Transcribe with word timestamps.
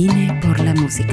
Vine 0.00 0.38
por 0.40 0.60
la 0.60 0.72
música. 0.74 1.12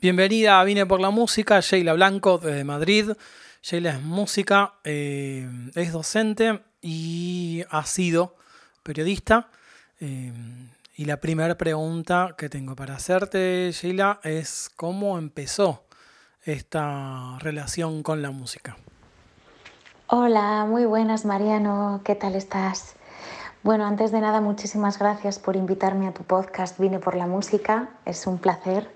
Bienvenida 0.00 0.58
a 0.58 0.64
Vine 0.64 0.86
por 0.86 1.00
la 1.00 1.10
Música, 1.10 1.60
Sheila 1.60 1.92
Blanco 1.92 2.38
desde 2.38 2.64
Madrid. 2.64 3.12
Sheila 3.62 3.90
es 3.90 4.02
música, 4.02 4.74
eh, 4.84 5.46
es 5.74 5.92
docente 5.92 6.62
y 6.80 7.62
ha 7.70 7.84
sido 7.84 8.36
periodista. 8.82 9.48
Eh, 10.00 10.32
y 10.96 11.04
la 11.04 11.18
primera 11.18 11.56
pregunta 11.56 12.34
que 12.38 12.48
tengo 12.48 12.74
para 12.74 12.94
hacerte, 12.94 13.70
Sheila, 13.72 14.20
es 14.22 14.70
cómo 14.76 15.18
empezó 15.18 15.84
esta 16.44 17.38
relación 17.40 18.02
con 18.02 18.22
la 18.22 18.30
música. 18.30 18.76
Hola, 20.06 20.66
muy 20.66 20.86
buenas 20.86 21.24
Mariano, 21.24 22.00
¿qué 22.04 22.14
tal 22.14 22.34
estás? 22.34 22.96
Bueno, 23.62 23.86
antes 23.86 24.10
de 24.10 24.20
nada, 24.20 24.40
muchísimas 24.40 24.98
gracias 24.98 25.38
por 25.38 25.54
invitarme 25.54 26.08
a 26.08 26.12
tu 26.12 26.24
podcast 26.24 26.78
Vine 26.80 26.98
por 26.98 27.14
la 27.14 27.26
Música, 27.26 27.90
es 28.06 28.26
un 28.26 28.38
placer 28.38 28.90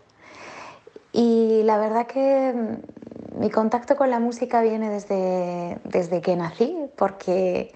y 1.12 1.62
la 1.62 1.78
verdad 1.78 2.06
que 2.09 2.80
mi 3.35 3.51
contacto 3.51 3.96
con 3.96 4.10
la 4.10 4.21
música 4.21 4.63
viene 4.63 4.90
desde, 4.90 5.79
desde 5.85 6.21
que 6.21 6.37
nací, 6.37 6.77
porque 6.96 7.74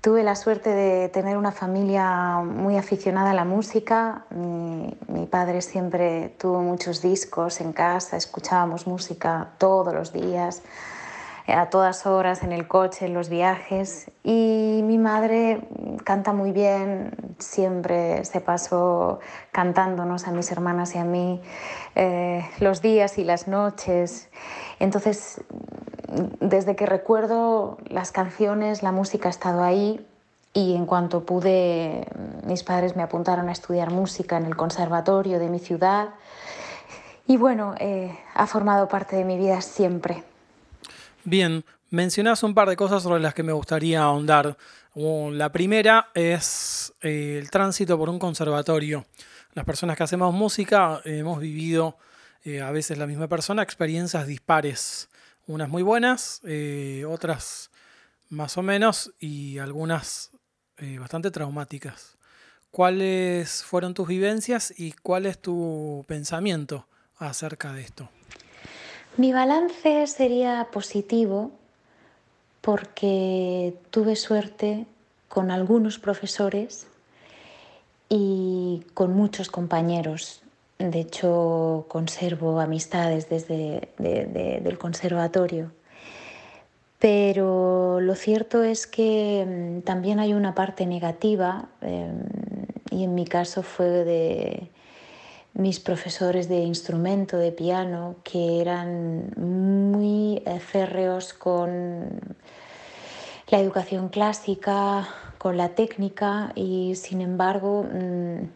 tuve 0.00 0.22
la 0.22 0.36
suerte 0.36 0.70
de 0.70 1.08
tener 1.08 1.36
una 1.36 1.52
familia 1.52 2.40
muy 2.44 2.76
aficionada 2.76 3.30
a 3.30 3.34
la 3.34 3.44
música. 3.44 4.24
Mi, 4.30 4.96
mi, 5.08 5.26
padre 5.26 5.60
siempre 5.62 6.34
tuvo 6.38 6.60
muchos 6.60 7.02
discos 7.02 7.60
en 7.60 7.72
casa, 7.72 8.16
escuchábamos 8.16 8.86
música 8.86 9.50
todos 9.58 9.92
los 9.92 10.12
días, 10.12 10.62
a 11.46 11.70
todas 11.70 12.06
horas, 12.06 12.42
en 12.42 12.52
el 12.52 12.66
coche, 12.66 13.06
en 13.06 13.14
los 13.14 13.28
viajes. 13.28 14.10
Y 14.24 14.80
mi 14.84 14.98
madre 14.98 15.60
canta 16.04 16.32
muy 16.32 16.52
bien, 16.52 17.36
siempre 17.38 18.24
se 18.24 18.40
pasó 18.40 19.20
cantándonos 19.52 20.26
a 20.26 20.32
mis 20.32 20.50
hermanas 20.50 20.94
y 20.94 20.98
a 20.98 21.04
mí. 21.04 21.40
Eh, 21.94 22.44
los 22.60 22.82
días 22.82 23.18
y 23.18 23.24
las 23.24 23.48
noches. 23.48 24.28
Entonces, 24.80 25.40
desde 26.40 26.76
que 26.76 26.86
recuerdo 26.86 27.78
las 27.88 28.12
canciones, 28.12 28.82
la 28.82 28.92
música 28.92 29.28
ha 29.28 29.30
estado 29.30 29.62
ahí 29.62 30.06
y 30.52 30.74
en 30.74 30.86
cuanto 30.86 31.24
pude, 31.24 32.06
mis 32.46 32.62
padres 32.62 32.96
me 32.96 33.02
apuntaron 33.02 33.48
a 33.48 33.52
estudiar 33.52 33.90
música 33.90 34.36
en 34.36 34.46
el 34.46 34.56
conservatorio 34.56 35.38
de 35.38 35.50
mi 35.50 35.58
ciudad 35.58 36.10
y 37.26 37.36
bueno, 37.36 37.74
eh, 37.78 38.16
ha 38.34 38.46
formado 38.46 38.88
parte 38.88 39.16
de 39.16 39.24
mi 39.24 39.36
vida 39.36 39.60
siempre. 39.60 40.22
Bien, 41.26 41.64
mencionas 41.90 42.42
un 42.42 42.54
par 42.54 42.68
de 42.70 42.76
cosas 42.76 43.02
sobre 43.02 43.20
las 43.20 43.34
que 43.34 43.42
me 43.42 43.52
gustaría 43.52 44.02
ahondar. 44.02 44.56
La 44.94 45.52
primera 45.52 46.08
es 46.14 46.94
eh, 47.02 47.36
el 47.38 47.50
tránsito 47.50 47.98
por 47.98 48.08
un 48.08 48.18
conservatorio 48.18 49.04
las 49.56 49.64
personas 49.64 49.96
que 49.96 50.02
hacemos 50.02 50.34
música 50.34 51.00
hemos 51.06 51.40
vivido, 51.40 51.96
eh, 52.44 52.60
a 52.60 52.70
veces 52.72 52.98
la 52.98 53.06
misma 53.06 53.26
persona, 53.26 53.62
experiencias 53.62 54.26
dispares. 54.26 55.08
Unas 55.46 55.70
muy 55.70 55.82
buenas, 55.82 56.42
eh, 56.44 57.06
otras 57.08 57.70
más 58.28 58.58
o 58.58 58.62
menos 58.62 59.14
y 59.18 59.56
algunas 59.56 60.30
eh, 60.76 60.98
bastante 60.98 61.30
traumáticas. 61.30 62.18
¿Cuáles 62.70 63.64
fueron 63.64 63.94
tus 63.94 64.06
vivencias 64.06 64.74
y 64.76 64.92
cuál 64.92 65.24
es 65.24 65.40
tu 65.40 66.04
pensamiento 66.06 66.86
acerca 67.16 67.72
de 67.72 67.80
esto? 67.80 68.10
Mi 69.16 69.32
balance 69.32 70.06
sería 70.06 70.68
positivo 70.70 71.50
porque 72.60 73.74
tuve 73.90 74.14
suerte 74.14 74.86
con 75.28 75.50
algunos 75.50 75.98
profesores 75.98 76.86
y 78.08 78.82
con 78.92 79.14
muchos 79.14 79.48
compañeros. 79.48 80.42
De 80.78 81.00
hecho, 81.00 81.86
conservo 81.88 82.60
amistades 82.60 83.30
desde 83.30 83.88
el 83.98 84.78
conservatorio. 84.78 85.72
Pero 86.98 88.00
lo 88.00 88.14
cierto 88.14 88.62
es 88.62 88.86
que 88.86 89.46
mm, 89.46 89.82
también 89.82 90.18
hay 90.18 90.32
una 90.34 90.54
parte 90.54 90.86
negativa 90.86 91.68
em, 91.80 92.20
y 92.90 93.04
en 93.04 93.14
mi 93.14 93.26
caso 93.26 93.62
fue 93.62 93.86
de 93.86 94.70
mis 95.56 95.80
profesores 95.80 96.48
de 96.48 96.58
instrumento, 96.58 97.38
de 97.38 97.50
piano, 97.50 98.16
que 98.22 98.60
eran 98.60 99.32
muy 99.36 100.42
férreos 100.60 101.32
con 101.32 102.20
la 103.48 103.58
educación 103.58 104.08
clásica, 104.08 105.08
con 105.38 105.56
la 105.56 105.70
técnica 105.70 106.52
y 106.54 106.94
sin 106.96 107.20
embargo 107.20 107.84
mm, 107.84 108.48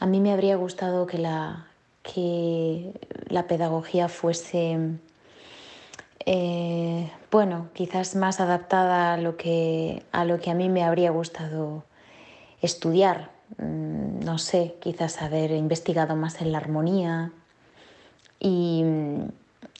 a 0.00 0.06
mí 0.06 0.20
me 0.20 0.32
habría 0.32 0.56
gustado 0.56 1.06
que 1.06 1.18
la, 1.18 1.66
que 2.02 2.92
la 3.28 3.46
pedagogía 3.46 4.08
fuese, 4.08 4.78
eh, 6.26 7.10
bueno, 7.30 7.68
quizás 7.72 8.16
más 8.16 8.40
adaptada 8.40 9.14
a 9.14 9.16
lo, 9.16 9.36
que, 9.36 10.02
a 10.12 10.24
lo 10.24 10.40
que 10.40 10.50
a 10.50 10.54
mí 10.54 10.68
me 10.68 10.84
habría 10.84 11.10
gustado 11.10 11.84
estudiar. 12.60 13.37
Mm, 13.56 14.20
no 14.24 14.38
sé, 14.38 14.76
quizás 14.80 15.22
haber 15.22 15.50
investigado 15.52 16.14
más 16.16 16.40
en 16.42 16.52
la 16.52 16.58
armonía 16.58 17.32
y 18.38 18.84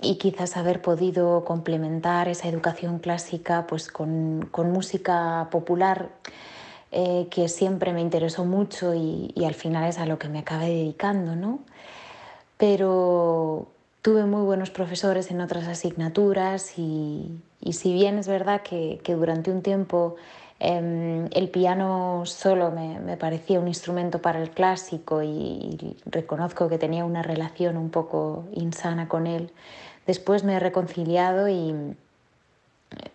y 0.01 0.17
quizás 0.17 0.57
haber 0.57 0.81
podido 0.81 1.45
complementar 1.45 2.29
esa 2.29 2.49
educación 2.49 2.99
clásica 2.99 3.67
pues, 3.67 3.91
con, 3.91 4.49
con 4.51 4.71
música 4.71 5.49
popular 5.51 6.11
eh, 6.93 7.27
que 7.31 7.49
siempre 7.49 7.93
me 7.93 8.01
interesó 8.01 8.45
mucho 8.45 8.95
y, 8.95 9.33
y, 9.35 9.45
al 9.45 9.55
final 9.55 9.89
es 9.89 9.99
a 9.99 10.07
lo 10.07 10.19
que 10.19 10.29
me 10.29 10.39
acabé 10.39 10.69
dedicando. 10.69 11.37
¿no? 11.37 11.59
Pero 12.57 13.67
tuve 14.03 14.25
muy 14.25 14.43
buenos 14.43 14.71
profesores 14.71 15.31
en 15.31 15.41
otras 15.41 15.67
asignaturas 15.67 16.79
y, 16.79 17.43
y 17.61 17.73
si 17.73 17.93
bien 17.93 18.19
es 18.19 18.29
verdad 18.29 18.63
que, 18.63 19.01
que 19.03 19.15
durante 19.15 19.51
un 19.51 19.63
tiempo 19.63 20.17
eh, 20.61 21.29
el 21.33 21.49
piano 21.51 22.23
solo 22.27 22.71
me, 22.71 23.17
parecía 23.17 23.61
un 23.61 23.69
instrumento 23.69 24.21
para 24.21 24.43
el 24.43 24.51
clásico 24.51 25.23
y, 25.23 25.97
reconozco 26.07 26.69
que 26.69 26.79
tenía 26.79 27.05
una 27.05 27.23
relación 27.23 27.77
un 27.77 27.91
poco 27.91 28.45
insana 28.53 29.09
con 29.09 29.27
él, 29.27 29.53
Después 30.09 30.43
me 30.43 30.55
he 30.55 30.59
reconciliado 30.59 31.51
y 31.51 31.95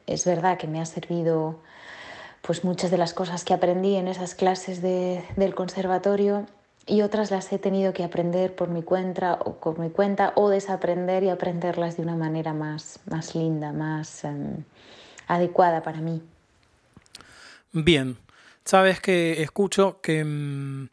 es 0.05 0.25
verdad 0.25 0.59
que 0.59 0.67
me 0.67 0.79
ha 0.79 0.85
servido 0.85 1.55
pues 2.43 2.63
muchas 2.63 2.91
de 2.91 2.99
las 2.99 3.15
cosas 3.15 3.43
que 3.43 3.55
aprendí 3.55 3.95
en 3.95 4.07
esas 4.07 4.35
clases 4.35 4.83
de, 4.83 5.25
del 5.35 5.55
conservatorio 5.55 6.45
y 6.85 7.01
otras 7.01 7.31
las 7.31 7.51
he 7.51 7.57
tenido 7.57 7.93
que 7.93 8.03
aprender 8.03 8.55
por 8.55 8.69
mi 8.69 8.83
cuenta 8.83 9.39
o 9.43 9.53
por 9.53 9.79
mi 9.79 9.89
cuenta 9.89 10.33
o 10.35 10.49
desaprender 10.49 11.23
y 11.23 11.29
aprenderlas 11.29 11.97
de 11.97 12.03
una 12.03 12.15
manera 12.15 12.53
más, 12.53 12.99
más 13.09 13.33
linda, 13.33 13.73
más 13.73 14.23
um, 14.23 14.63
adecuada 15.27 15.81
para 15.81 15.99
mí. 15.99 16.21
Bien, 17.75 18.19
sabes 18.65 19.01
que 19.01 19.41
escucho 19.41 19.99
que 19.99 20.23
um, 20.23 20.89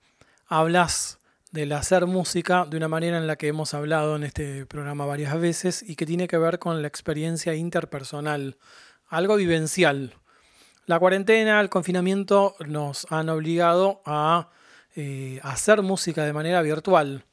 hablas 0.47 1.19
del 1.51 1.73
hacer 1.73 2.07
música 2.07 2.65
de 2.65 2.79
una 2.79 2.89
manera 2.89 3.19
en 3.19 3.27
la 3.27 3.37
que 3.37 3.49
hemos 3.49 3.75
hablado 3.75 4.17
en 4.17 4.25
este 4.25 4.65
programa 4.65 5.05
varias 5.05 5.39
veces 5.39 5.85
y 5.87 5.95
que 5.95 6.07
tiene 6.07 6.27
que 6.27 6.39
ver 6.39 6.59
con 6.59 6.81
la 6.81 6.89
experiencia 6.89 7.55
interpersonal, 7.55 8.57
algo 9.09 9.37
vivencial. 9.37 10.15
La 10.87 10.99
cuarentena, 10.99 11.61
el 11.61 11.69
confinamiento 11.69 12.57
nos 12.67 13.07
han 13.11 13.29
obligado 13.29 14.01
a 14.07 14.49
eh, 14.97 15.39
hacer 15.43 15.83
música 15.83 16.25
de 16.25 16.33
manera 16.33 16.63
virtual, 16.63 17.27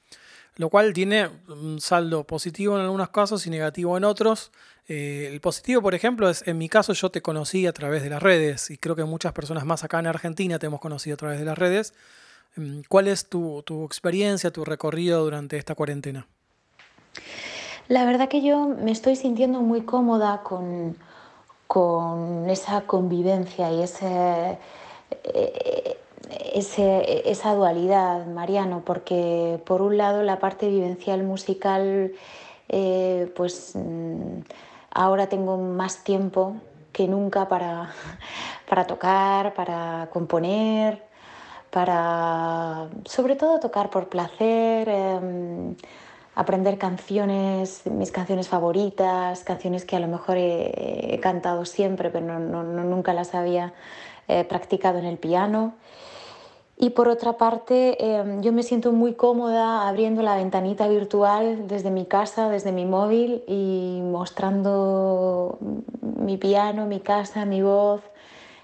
lo 0.57 0.69
cual 0.69 0.91
tiene 0.91 1.29
un 1.47 1.79
saldo 1.79 2.25
positivo 2.25 2.75
en 2.75 2.81
algunos 2.81 3.11
casos 3.11 3.47
y 3.47 3.49
negativo 3.49 3.95
en 3.95 4.03
otros. 4.03 4.51
Eh, 4.87 5.29
el 5.31 5.41
positivo, 5.41 5.81
por 5.81 5.95
ejemplo, 5.95 6.29
es 6.29 6.47
en 6.47 6.57
mi 6.57 6.69
caso 6.69 6.93
yo 6.93 7.09
te 7.09 7.21
conocí 7.21 7.67
a 7.67 7.73
través 7.73 8.03
de 8.03 8.09
las 8.09 8.23
redes 8.23 8.69
y 8.71 8.77
creo 8.77 8.95
que 8.95 9.03
muchas 9.03 9.33
personas 9.33 9.65
más 9.65 9.83
acá 9.83 9.99
en 9.99 10.07
Argentina 10.07 10.59
te 10.59 10.67
hemos 10.67 10.79
conocido 10.79 11.15
a 11.15 11.17
través 11.17 11.39
de 11.39 11.45
las 11.45 11.57
redes 11.57 11.93
Em, 12.57 12.83
¿Cuál 12.89 13.07
es 13.07 13.29
tu, 13.29 13.61
tu 13.63 13.85
experiencia, 13.85 14.51
tu 14.51 14.65
recorrido 14.65 15.23
durante 15.23 15.57
esta 15.57 15.75
cuarentena? 15.75 16.27
La 17.87 18.05
verdad 18.05 18.27
que 18.27 18.41
yo 18.41 18.67
me 18.67 18.91
estoy 18.91 19.15
sintiendo 19.15 19.61
muy 19.61 19.81
cómoda 19.81 20.41
con, 20.43 20.97
con 21.67 22.49
esa 22.49 22.81
convivencia 22.81 23.71
y 23.71 23.81
ese, 23.81 24.57
eh, 25.23 25.97
ese, 26.53 27.29
esa 27.29 27.53
dualidad, 27.53 28.25
Mariano, 28.27 28.81
porque 28.83 29.61
por 29.65 29.81
un 29.81 29.97
lado 29.97 30.23
la 30.23 30.39
parte 30.39 30.67
vivencial 30.67 31.23
musical, 31.23 32.11
eh, 32.67 33.31
pues 33.35 33.71
mm, 33.75 34.39
ahora 34.97 35.27
tengo 35.27 35.57
más 35.57 36.03
tiempo 36.03 36.55
que 36.91 37.07
nunca 37.07 37.47
para, 37.47 37.91
para 38.69 38.87
tocar, 38.87 39.53
para 39.53 40.09
componer, 40.11 41.03
para 41.69 42.89
sobre 43.05 43.35
todo 43.35 43.59
tocar 43.59 43.89
por 43.91 44.09
placer, 44.09 44.89
em, 44.89 45.75
aprender 46.33 46.77
canciones, 46.79 47.85
mis 47.85 48.11
canciones 48.11 48.47
favoritas, 48.47 49.43
canciones 49.43 49.85
que 49.85 49.95
a 49.95 49.99
lo 49.99 50.07
mejor 50.07 50.37
he, 50.37 51.19
cantado 51.21 51.65
siempre, 51.65 52.09
pero 52.09 52.39
nunca 52.39 53.13
las 53.13 53.35
había 53.35 53.73
eh, 54.27 54.43
practicado 54.45 54.97
en 54.97 55.05
el 55.05 55.17
piano. 55.17 55.73
Y 56.79 56.91
por 56.91 57.09
otra 57.09 57.37
parte, 57.37 57.97
em, 57.99 58.41
yo 58.41 58.53
me 58.53 58.61
siento 58.61 58.91
muy 58.91 59.13
cómoda 59.13 59.87
abriendo 59.87 60.21
la 60.21 60.35
ventanita 60.35 60.87
virtual 60.87 61.67
desde 61.67 61.89
mi 61.89 62.05
casa, 62.05 62.49
desde 62.49 62.71
mi 62.71 62.85
móvil 62.85 63.43
y 63.47 63.99
mostrando 64.03 65.57
mi 66.01 66.37
piano, 66.37 66.85
mi 66.85 66.99
casa, 66.99 67.45
mi 67.45 67.63
voz, 67.63 68.01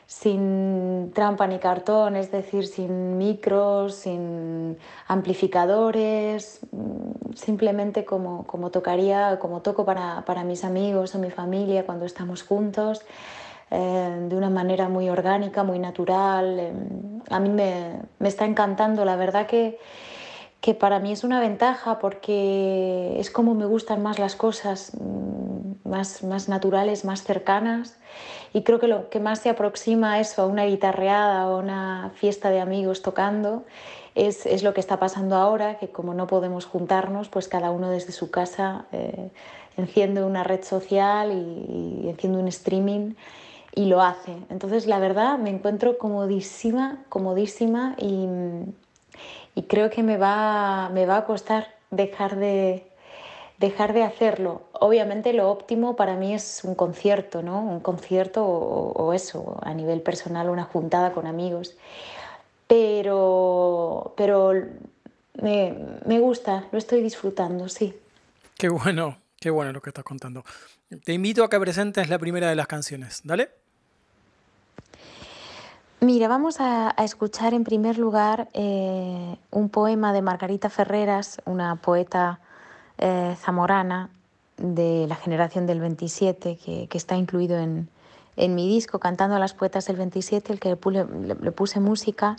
sin 0.05 1.11
trampa 1.15 1.47
ni 1.47 1.57
cartón, 1.57 2.15
es 2.15 2.31
decir, 2.31 2.67
sin 2.67 3.17
micros, 3.17 3.95
sin 3.95 4.77
amplificadores, 5.07 6.59
simplemente 7.33 8.05
como, 8.05 8.45
como 8.45 8.69
tocaría, 8.69 9.39
como 9.39 9.61
toco 9.61 9.85
para, 9.85 10.23
para 10.25 10.43
mis 10.43 10.63
amigos 10.63 11.15
o 11.15 11.19
mi 11.19 11.31
familia 11.31 11.83
cuando 11.83 12.05
estamos 12.05 12.43
juntos. 12.43 13.01
Eh, 13.75 14.27
de 14.29 14.35
una 14.35 14.51
manera 14.51 14.87
muy 14.87 15.09
orgánica, 15.09 15.63
muy 15.63 15.79
natural. 15.79 16.59
Eh, 16.59 16.73
a 17.31 17.39
mí 17.39 17.49
me, 17.49 18.01
me, 18.19 18.27
está 18.27 18.45
encantando, 18.45 19.03
la 19.03 19.15
verdad 19.15 19.47
que, 19.47 19.79
que 20.61 20.75
para 20.75 20.99
mí 20.99 21.11
es 21.11 21.23
una 21.23 21.39
ventaja 21.39 21.97
porque 21.97 23.15
es 23.19 23.31
como 23.31 23.55
me 23.55 23.65
gustan 23.65 24.03
más 24.03 24.19
las 24.19 24.35
cosas, 24.35 24.91
mm, 24.93 25.89
más, 25.89 26.21
más 26.21 26.49
naturales, 26.49 27.03
más 27.03 27.23
cercanas. 27.23 27.97
Y 28.53 28.61
creo 28.61 28.79
que 28.79 28.87
lo 28.87 29.09
que 29.09 29.19
más 29.19 29.39
se 29.39 29.49
aproxima 29.49 30.13
a 30.13 30.19
eso, 30.19 30.43
a 30.43 30.45
una 30.45 30.65
guitarreada 30.65 31.49
o 31.49 31.57
una 31.57 32.11
fiesta 32.13 32.51
de 32.51 32.59
amigos 32.59 33.01
tocando, 33.01 33.63
es, 34.13 34.45
es, 34.45 34.61
lo 34.61 34.75
que 34.75 34.81
está 34.81 34.99
pasando 34.99 35.35
ahora, 35.35 35.79
que 35.79 35.87
como 35.87 36.13
no 36.13 36.27
podemos 36.27 36.65
juntarnos, 36.65 37.27
pues 37.29 37.47
cada 37.47 37.71
uno 37.71 37.89
desde 37.89 38.11
su 38.11 38.29
casa 38.29 38.85
eh, 38.91 39.31
enciende 39.77 40.23
una 40.23 40.43
red 40.43 40.63
social 40.63 41.31
y, 41.31 42.03
y 42.05 42.09
enciende 42.09 42.37
un 42.37 42.47
streaming 42.49 43.15
y 43.75 43.85
lo 43.85 44.01
hace. 44.01 44.37
Entonces, 44.49 44.85
la 44.85 44.99
verdad, 44.99 45.37
me 45.37 45.49
encuentro 45.49 45.97
comodísima, 45.97 47.03
comodísima 47.09 47.95
y, 47.97 48.27
y 49.55 49.63
creo 49.63 49.89
que 49.89 50.03
me 50.03 50.17
va, 50.17 50.89
me 50.89 51.05
va 51.05 51.17
a 51.17 51.25
costar 51.25 51.67
dejar 51.89 52.35
de, 52.35 52.85
dejar 53.57 53.93
de 53.93 54.03
hacerlo. 54.03 54.63
Obviamente 54.73 55.33
lo 55.33 55.49
óptimo 55.49 55.95
para 55.95 56.15
mí 56.15 56.33
es 56.33 56.63
un 56.63 56.75
concierto, 56.75 57.41
¿no? 57.41 57.61
Un 57.61 57.79
concierto 57.79 58.45
o, 58.45 59.13
eso, 59.13 59.57
a 59.61 59.73
nivel 59.73 60.01
personal, 60.01 60.49
una 60.49 60.65
juntada 60.65 61.13
con 61.13 61.27
amigos. 61.27 61.75
Pero, 62.67 64.13
pero 64.17 64.53
me, 65.41 65.75
me 66.05 66.19
gusta, 66.19 66.67
lo 66.71 66.77
estoy 66.77 67.01
disfrutando, 67.01 67.69
sí. 67.69 67.97
Qué 68.57 68.69
bueno, 68.69 69.17
qué 69.39 69.49
bueno 69.49 69.71
lo 69.71 69.81
que 69.81 69.89
estás 69.89 70.03
contando. 70.03 70.43
Te 71.03 71.13
invito 71.13 71.43
a 71.43 71.49
que 71.49 71.59
presentes 71.59 72.09
la 72.09 72.19
primera 72.19 72.49
de 72.49 72.55
las 72.55 72.67
canciones. 72.67 73.21
Dale. 73.23 73.62
Mira, 76.03 76.27
vamos 76.27 76.59
a, 76.59 76.93
escuchar 76.97 77.53
en 77.53 77.63
primer 77.63 77.97
lugar 77.97 78.49
eh, 78.51 79.37
un 79.51 79.69
poema 79.69 80.11
de 80.11 80.21
Margarita 80.21 80.69
Ferreras, 80.69 81.41
una 81.45 81.77
poeta 81.77 82.41
eh, 82.97 83.37
zamorana 83.39 84.09
de 84.57 85.05
la 85.07 85.15
generación 85.15 85.65
del 85.65 85.79
27, 85.79 86.57
que, 86.57 86.89
está 86.91 87.15
incluido 87.15 87.57
en, 87.57 87.87
mi 88.35 88.67
disco 88.67 88.99
Cantando 88.99 89.37
a 89.37 89.39
las 89.39 89.53
Poetas 89.53 89.85
del 89.85 89.95
27, 89.95 90.51
el 90.51 90.59
que 90.59 90.77
le, 90.91 91.51
puse 91.53 91.79
música. 91.79 92.35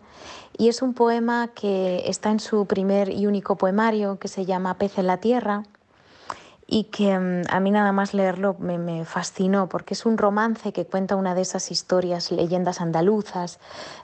Y 0.59 0.69
es 0.69 0.83
un 0.83 0.93
poema 0.93 1.49
que 1.49 2.03
está 2.07 2.31
en 2.31 2.41
su 2.41 2.67
primer 2.67 3.09
y 3.09 3.27
único 3.27 3.57
poemario, 3.57 4.19
que 4.19 4.29
se 4.29 4.45
llama 4.45 4.75
Pez 4.75 4.99
en 4.99 5.07
la 5.07 5.17
Tierra 5.17 5.63
y 6.67 6.85
que 6.85 7.19
mm, 7.19 7.43
a 7.51 7.61
mí 7.61 7.71
nada 7.71 7.93
más 7.93 8.15
leerlo 8.15 8.57
me, 8.59 9.05
fascinó 9.05 9.69
porque 9.69 9.95
es 9.95 10.07
un 10.07 10.17
romance 10.17 10.73
que 10.73 10.87
cuenta 10.87 11.17
una 11.17 11.35
de 11.35 11.43
esas 11.43 11.71
historias, 11.71 12.31
leyendas 12.31 12.81
andaluzas, 12.81 13.59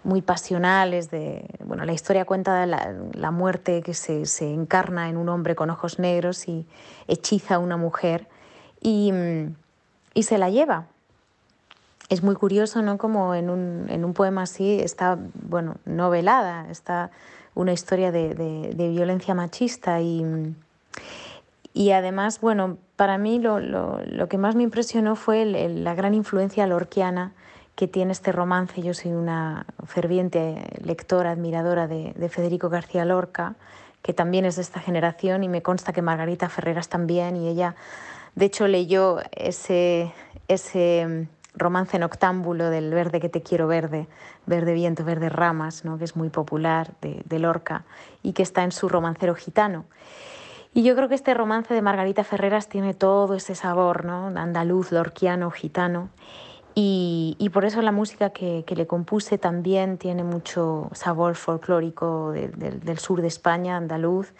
muy 0.04 0.22
pasionales. 0.22 1.10
De, 1.10 1.46
bueno, 1.64 1.84
la 1.84 1.92
historia 1.92 2.24
cuenta 2.24 2.60
de 2.60 2.66
la, 2.66 3.30
muerte 3.30 3.82
que 3.82 3.94
se, 3.94 4.52
encarna 4.52 5.08
en 5.08 5.16
un 5.16 5.28
hombre 5.28 5.54
con 5.54 5.70
ojos 5.70 5.98
negros 5.98 6.48
y 6.48 6.66
hechiza 7.08 7.56
a 7.56 7.58
una 7.58 7.76
mujer 7.76 8.28
y, 8.80 9.12
mm, 9.12 9.54
y 10.14 10.22
se 10.24 10.38
la 10.38 10.50
lleva. 10.50 10.86
Es 12.08 12.22
muy 12.22 12.34
curioso, 12.34 12.82
¿no? 12.82 12.98
Como 12.98 13.34
en 13.34 13.50
un, 13.50 13.86
en 13.88 14.04
un 14.04 14.14
poema 14.14 14.42
así 14.42 14.80
está, 14.80 15.16
bueno, 15.34 15.76
novelada, 15.84 16.68
está 16.68 17.10
una 17.54 17.72
historia 17.72 18.10
de, 18.10 18.34
de, 18.34 18.72
de 18.74 18.88
violencia 18.88 19.34
machista 19.34 20.00
y 20.00 20.24
mm, 20.24 20.54
y 21.72 21.92
además, 21.92 22.40
bueno, 22.40 22.78
para 22.96 23.16
mí 23.18 23.38
lo, 23.38 23.60
lo, 23.60 24.00
lo 24.04 24.28
que 24.28 24.38
más 24.38 24.56
me 24.56 24.62
impresionó 24.62 25.16
fue 25.16 25.44
la 25.44 25.94
gran 25.94 26.14
influencia 26.14 26.66
lorquiana 26.66 27.32
que 27.76 27.86
tiene 27.86 28.12
este 28.12 28.32
romance. 28.32 28.82
Yo 28.82 28.92
soy 28.92 29.12
una 29.12 29.66
ferviente 29.86 30.62
lectora, 30.82 31.30
admiradora 31.30 31.86
de, 31.86 32.12
de, 32.16 32.28
Federico 32.28 32.68
García 32.68 33.04
Lorca, 33.04 33.54
que 34.02 34.12
también 34.12 34.44
es 34.44 34.56
de 34.56 34.62
esta 34.62 34.80
generación 34.80 35.44
y 35.44 35.48
me 35.48 35.62
consta 35.62 35.92
que 35.92 36.02
Margarita 36.02 36.48
Ferreras 36.48 36.88
también, 36.88 37.36
y 37.36 37.48
ella, 37.48 37.76
de 38.34 38.46
hecho, 38.46 38.66
leyó 38.66 39.18
ese, 39.32 40.12
ese 40.48 41.28
romance 41.54 41.98
noctámbulo 41.98 42.68
del 42.68 42.92
verde 42.92 43.20
que 43.20 43.28
te 43.28 43.42
quiero 43.42 43.68
verde, 43.68 44.08
verde 44.46 44.72
viento, 44.72 45.04
verde 45.04 45.28
ramas, 45.28 45.84
¿no? 45.84 45.98
que 45.98 46.04
es 46.04 46.16
muy 46.16 46.30
popular 46.30 46.92
de, 47.00 47.22
de 47.24 47.38
Lorca 47.38 47.84
y 48.22 48.32
que 48.32 48.42
está 48.42 48.64
en 48.64 48.72
su 48.72 48.88
romancero 48.88 49.34
gitano. 49.34 49.84
Y 50.72 50.84
yo 50.84 50.94
creo 50.94 51.08
que 51.08 51.16
este 51.16 51.34
romance 51.34 51.74
de 51.74 51.82
Margarita 51.82 52.22
Ferreras 52.22 52.68
tiene 52.68 52.94
todo 52.94 53.34
ese 53.34 53.54
sabor, 53.54 54.04
¿no? 54.04 54.26
Andaluz, 54.28 54.92
lorquiano, 54.92 55.50
gitano. 55.50 56.10
Y, 56.76 57.34
y 57.40 57.48
por 57.48 57.64
eso 57.64 57.82
la 57.82 57.90
música 57.90 58.30
que, 58.30 58.62
que, 58.64 58.76
le 58.76 58.86
compuse 58.86 59.38
también 59.38 59.98
tiene 59.98 60.22
mucho 60.22 60.88
sabor 60.92 61.34
folclórico 61.34 62.30
del 62.30 62.98
sur 62.98 63.20
de 63.20 63.26
España, 63.26 63.76
andaluz. 63.76 64.32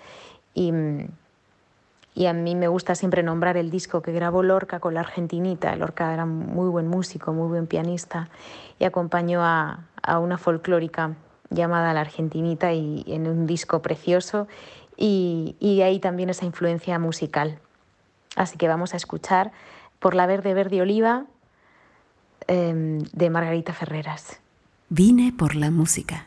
Y, 0.55 0.73
y, 2.15 2.27
a 2.27 2.33
mí 2.33 2.55
me 2.55 2.69
gusta 2.69 2.95
siempre 2.95 3.25
nombrar 3.25 3.57
el 3.57 3.71
disco 3.73 4.01
que 4.01 4.13
grabó 4.13 4.45
Lorca 4.45 4.79
con 4.79 4.95
la 4.95 5.01
argentinita. 5.01 5.75
Lorca 5.75 6.15
era 6.15 6.25
muy 6.25 6.69
buen 6.69 6.87
músico, 6.87 7.33
muy 7.33 7.49
buen 7.49 7.67
pianista 7.67 8.29
y 8.79 8.85
acompañó 8.85 9.43
a, 9.43 9.81
a 10.01 10.21
una 10.21 10.39
folclórica 10.39 11.17
llamada 11.51 11.93
La 11.93 12.03
Argentinita 12.03 12.73
y 12.73 13.05
en 13.09 13.27
un 13.27 13.47
disco 13.47 13.83
precioso 13.83 14.47
y, 15.01 15.81
ahí 15.83 15.99
también 15.99 16.31
esa 16.31 16.45
influencia 16.45 16.99
musical. 16.99 17.59
Así 18.37 18.59
que 18.59 18.69
vamos 18.69 18.95
a 18.95 18.97
escuchar 18.97 19.51
Por 19.99 20.15
la 20.15 20.27
Verde 20.27 20.55
Verde 20.55 20.83
Oliva 20.83 21.25
em, 22.47 22.99
de 23.13 23.31
Margarita 23.31 23.73
Ferreras. 23.73 24.39
Vine 24.91 25.33
por 25.33 25.57
la 25.57 25.71
música. 25.71 26.27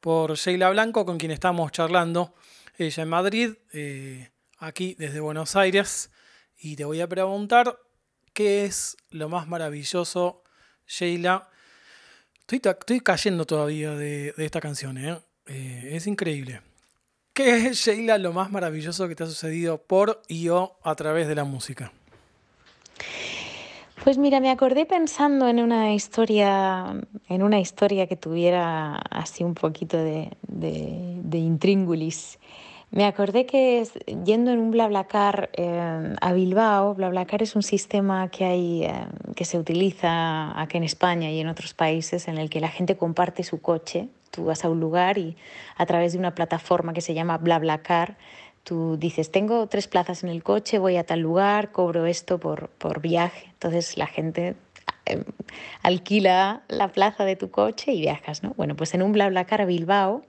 por 0.00 0.34
Sheila 0.36 0.70
Blanco, 0.70 1.04
con 1.04 1.18
quien 1.18 1.32
estamos 1.32 1.72
charlando, 1.72 2.34
ella 2.76 3.02
en 3.02 3.08
Madrid, 3.08 3.54
eh, 3.72 4.30
aquí 4.58 4.94
desde 4.98 5.20
Buenos 5.20 5.56
Aires, 5.56 6.10
y 6.58 6.76
te 6.76 6.84
voy 6.84 7.00
a 7.00 7.08
preguntar 7.08 7.78
qué 8.32 8.64
es 8.64 8.96
lo 9.10 9.28
más 9.28 9.48
maravilloso, 9.48 10.42
Sheila. 10.86 11.48
Estoy, 12.48 13.00
cayendo 13.00 13.44
todavía 13.44 13.94
de, 13.94 14.32
esta 14.38 14.60
canción, 14.60 14.96
¿eh? 14.96 15.18
Eh, 15.46 15.90
es 15.92 16.06
increíble. 16.06 16.62
¿Qué 17.32 17.68
es, 17.68 17.78
Sheila, 17.78 18.18
lo 18.18 18.32
más 18.32 18.50
maravilloso 18.50 19.06
que 19.06 19.14
te 19.14 19.24
ha 19.24 19.26
sucedido 19.26 19.82
por 19.82 20.22
y 20.28 20.48
o 20.48 20.78
a 20.82 20.94
través 20.94 21.28
de 21.28 21.34
la 21.34 21.44
música? 21.44 21.92
Pues 24.08 24.16
mira, 24.16 24.40
me 24.40 24.50
acordé 24.50 24.86
pensando 24.86 25.48
en 25.48 25.60
una 25.60 25.92
historia, 25.92 26.96
en 27.28 27.42
una 27.42 27.60
historia 27.60 28.06
que 28.06 28.16
tuviera 28.16 28.94
así 28.96 29.44
un 29.44 29.52
poquito 29.52 29.98
de, 29.98 30.30
de, 30.44 31.36
intríngulis. 31.36 32.38
Me 32.90 33.04
acordé 33.04 33.44
que 33.44 33.86
yendo 34.24 34.50
en 34.50 34.60
un 34.60 34.70
BlaBlaCar 34.70 35.50
eh, 35.52 36.14
a 36.22 36.32
Bilbao, 36.32 36.94
BlaBlaCar 36.94 37.42
es 37.42 37.54
un 37.54 37.62
sistema 37.62 38.30
que, 38.30 38.46
hay, 38.46 38.84
eh, 38.84 38.94
que 39.36 39.44
se 39.44 39.58
utiliza 39.58 40.58
aquí 40.58 40.78
en 40.78 40.84
España 40.84 41.30
y 41.30 41.40
en 41.40 41.48
otros 41.48 41.74
países 41.74 42.28
en 42.28 42.38
el 42.38 42.48
que 42.48 42.60
la 42.60 42.68
gente 42.68 42.96
comparte 42.96 43.42
su 43.42 43.60
coche 43.60 44.08
Tú 44.30 44.44
vas 44.44 44.64
a 44.64 44.68
un 44.68 44.80
lugar 44.80 45.18
y 45.18 45.36
a 45.76 45.86
través 45.86 46.12
de 46.12 46.18
una 46.18 46.34
plataforma 46.34 46.92
que 46.92 47.00
se 47.00 47.14
llama 47.14 47.38
BlaBlaCar, 47.38 48.16
tú 48.68 48.98
dices, 48.98 49.30
tengo 49.30 49.66
tres 49.66 49.88
plazas 49.88 50.22
en 50.24 50.28
el 50.28 50.42
coche, 50.42 50.78
voy 50.78 50.96
a 50.96 51.04
tal 51.04 51.20
lugar, 51.20 51.72
cobro 51.72 52.04
esto 52.04 52.38
por, 52.38 52.68
por 52.68 53.00
viaje. 53.00 53.46
Entonces 53.46 53.96
la 53.96 54.06
gente 54.06 54.56
em, 55.06 55.24
alquila 55.82 56.60
la 56.68 56.88
plaza 56.88 57.24
de 57.24 57.34
tu 57.34 57.50
coche 57.50 57.92
y 57.92 58.02
viajas, 58.02 58.42
¿no? 58.42 58.52
Bueno, 58.58 58.76
pues 58.76 58.92
en 58.92 59.00
un 59.00 59.12
BlaBlaCar 59.12 59.62
a 59.62 59.64
Bilbao, 59.64 60.22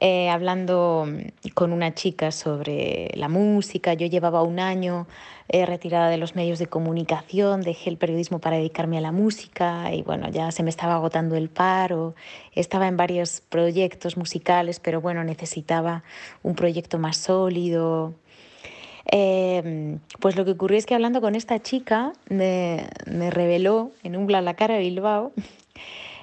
eh, 0.00 0.28
hablando 0.30 1.06
con 1.54 1.72
una 1.72 1.94
chica 1.94 2.30
sobre 2.30 3.10
la 3.14 3.28
música, 3.28 3.94
yo 3.94 4.06
llevaba 4.06 4.42
un 4.42 4.60
año 4.60 5.06
retirada 5.50 6.10
de 6.10 6.18
los 6.18 6.34
medios 6.34 6.58
de 6.58 6.66
comunicación, 6.66 7.62
dejé 7.62 7.88
el 7.88 7.96
periodismo 7.96 8.38
para 8.38 8.58
dedicarme 8.58 8.98
a 8.98 9.00
la 9.00 9.12
música 9.12 9.94
y 9.94 10.02
bueno, 10.02 10.28
ya 10.28 10.50
se 10.50 10.62
me 10.62 10.68
estaba 10.68 10.96
agotando 10.96 11.36
el 11.36 11.48
paro, 11.48 12.14
estaba 12.52 12.86
en 12.86 12.98
varios 12.98 13.40
proyectos 13.48 14.18
musicales, 14.18 14.78
pero 14.78 15.00
bueno, 15.00 15.24
necesitaba 15.24 16.02
un 16.42 16.54
proyecto 16.54 16.98
más 16.98 17.16
sólido. 17.16 18.14
Em, 19.10 20.00
pues 20.20 20.36
lo 20.36 20.44
que 20.44 20.50
ocurrió 20.50 20.76
es 20.76 20.84
que 20.84 20.94
hablando 20.94 21.22
con 21.22 21.34
esta 21.34 21.60
chica 21.60 22.12
me, 22.28 22.86
reveló 23.30 23.90
en 24.02 24.16
un 24.16 24.26
cara 24.26 24.74
de 24.74 24.80
Bilbao 24.80 25.32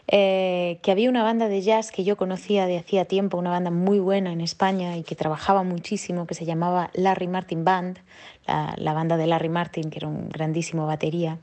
eh, 0.07 0.79
que 0.83 0.91
había 0.91 1.09
una 1.09 1.23
banda 1.23 1.47
de 1.47 1.61
jazz 1.61 1.91
que 1.91 2.03
yo 2.03 2.15
conocía 2.15 2.67
de 2.67 2.77
hacía 2.77 3.05
tiempo, 3.05 3.37
una 3.37 3.49
banda 3.49 3.71
muy 3.71 3.99
buena 3.99 4.31
en 4.31 4.41
España 4.41 4.97
y 4.97 5.03
que 5.03 5.15
trabajaba 5.15 5.63
muchísimo, 5.63 6.27
que 6.27 6.35
se 6.35 6.45
llamaba 6.45 6.91
Larry 6.93 7.27
Martin 7.27 7.65
Band, 7.65 7.99
la, 8.45 8.93
banda 8.93 9.17
de 9.17 9.27
Larry 9.27 9.49
Martin, 9.49 9.89
que 9.89 9.97
era 9.99 10.07
un 10.07 10.29
grandísimo 10.29 10.85
batería, 10.85 11.39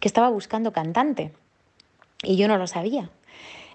que 0.00 0.08
estaba 0.08 0.28
buscando 0.28 0.72
cantante 0.72 1.32
y 2.22 2.36
yo 2.36 2.48
no 2.48 2.58
lo 2.58 2.66
sabía. 2.66 3.10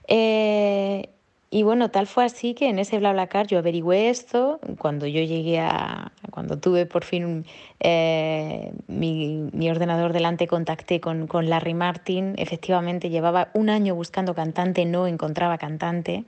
Eh, 0.07 1.09
y 1.55 1.63
bueno, 1.63 1.89
tal 1.89 2.05
fue 2.05 2.25
así 2.25 2.53
que 2.53 2.67
en 2.67 2.79
ese 2.79 2.99
BlaBlaCar 2.99 3.47
yo 3.47 3.57
averigüé 3.57 4.09
esto. 4.09 4.59
Cuando 4.77 5.07
yo 5.07 5.21
llegué 5.21 5.61
a. 5.61 6.11
Cuando 6.29 6.59
tuve 6.59 6.85
por 6.85 7.05
fin 7.05 7.45
eh, 7.79 8.73
mi, 8.87 9.69
ordenador 9.69 10.11
delante, 10.11 10.47
contacté 10.47 10.99
con, 10.99 11.27
con, 11.27 11.49
Larry 11.49 11.73
Martin. 11.73 12.33
Efectivamente, 12.35 13.09
llevaba 13.09 13.51
un 13.53 13.69
año 13.69 13.95
buscando 13.95 14.35
cantante, 14.35 14.83
no 14.83 15.07
encontraba 15.07 15.57
cantante. 15.57 16.25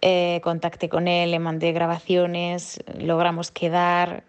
Eh, 0.00 0.40
contacté 0.42 0.88
con 0.88 1.06
él, 1.06 1.32
le 1.32 1.38
mandé 1.38 1.72
grabaciones, 1.72 2.82
logramos 2.98 3.50
quedar, 3.50 4.24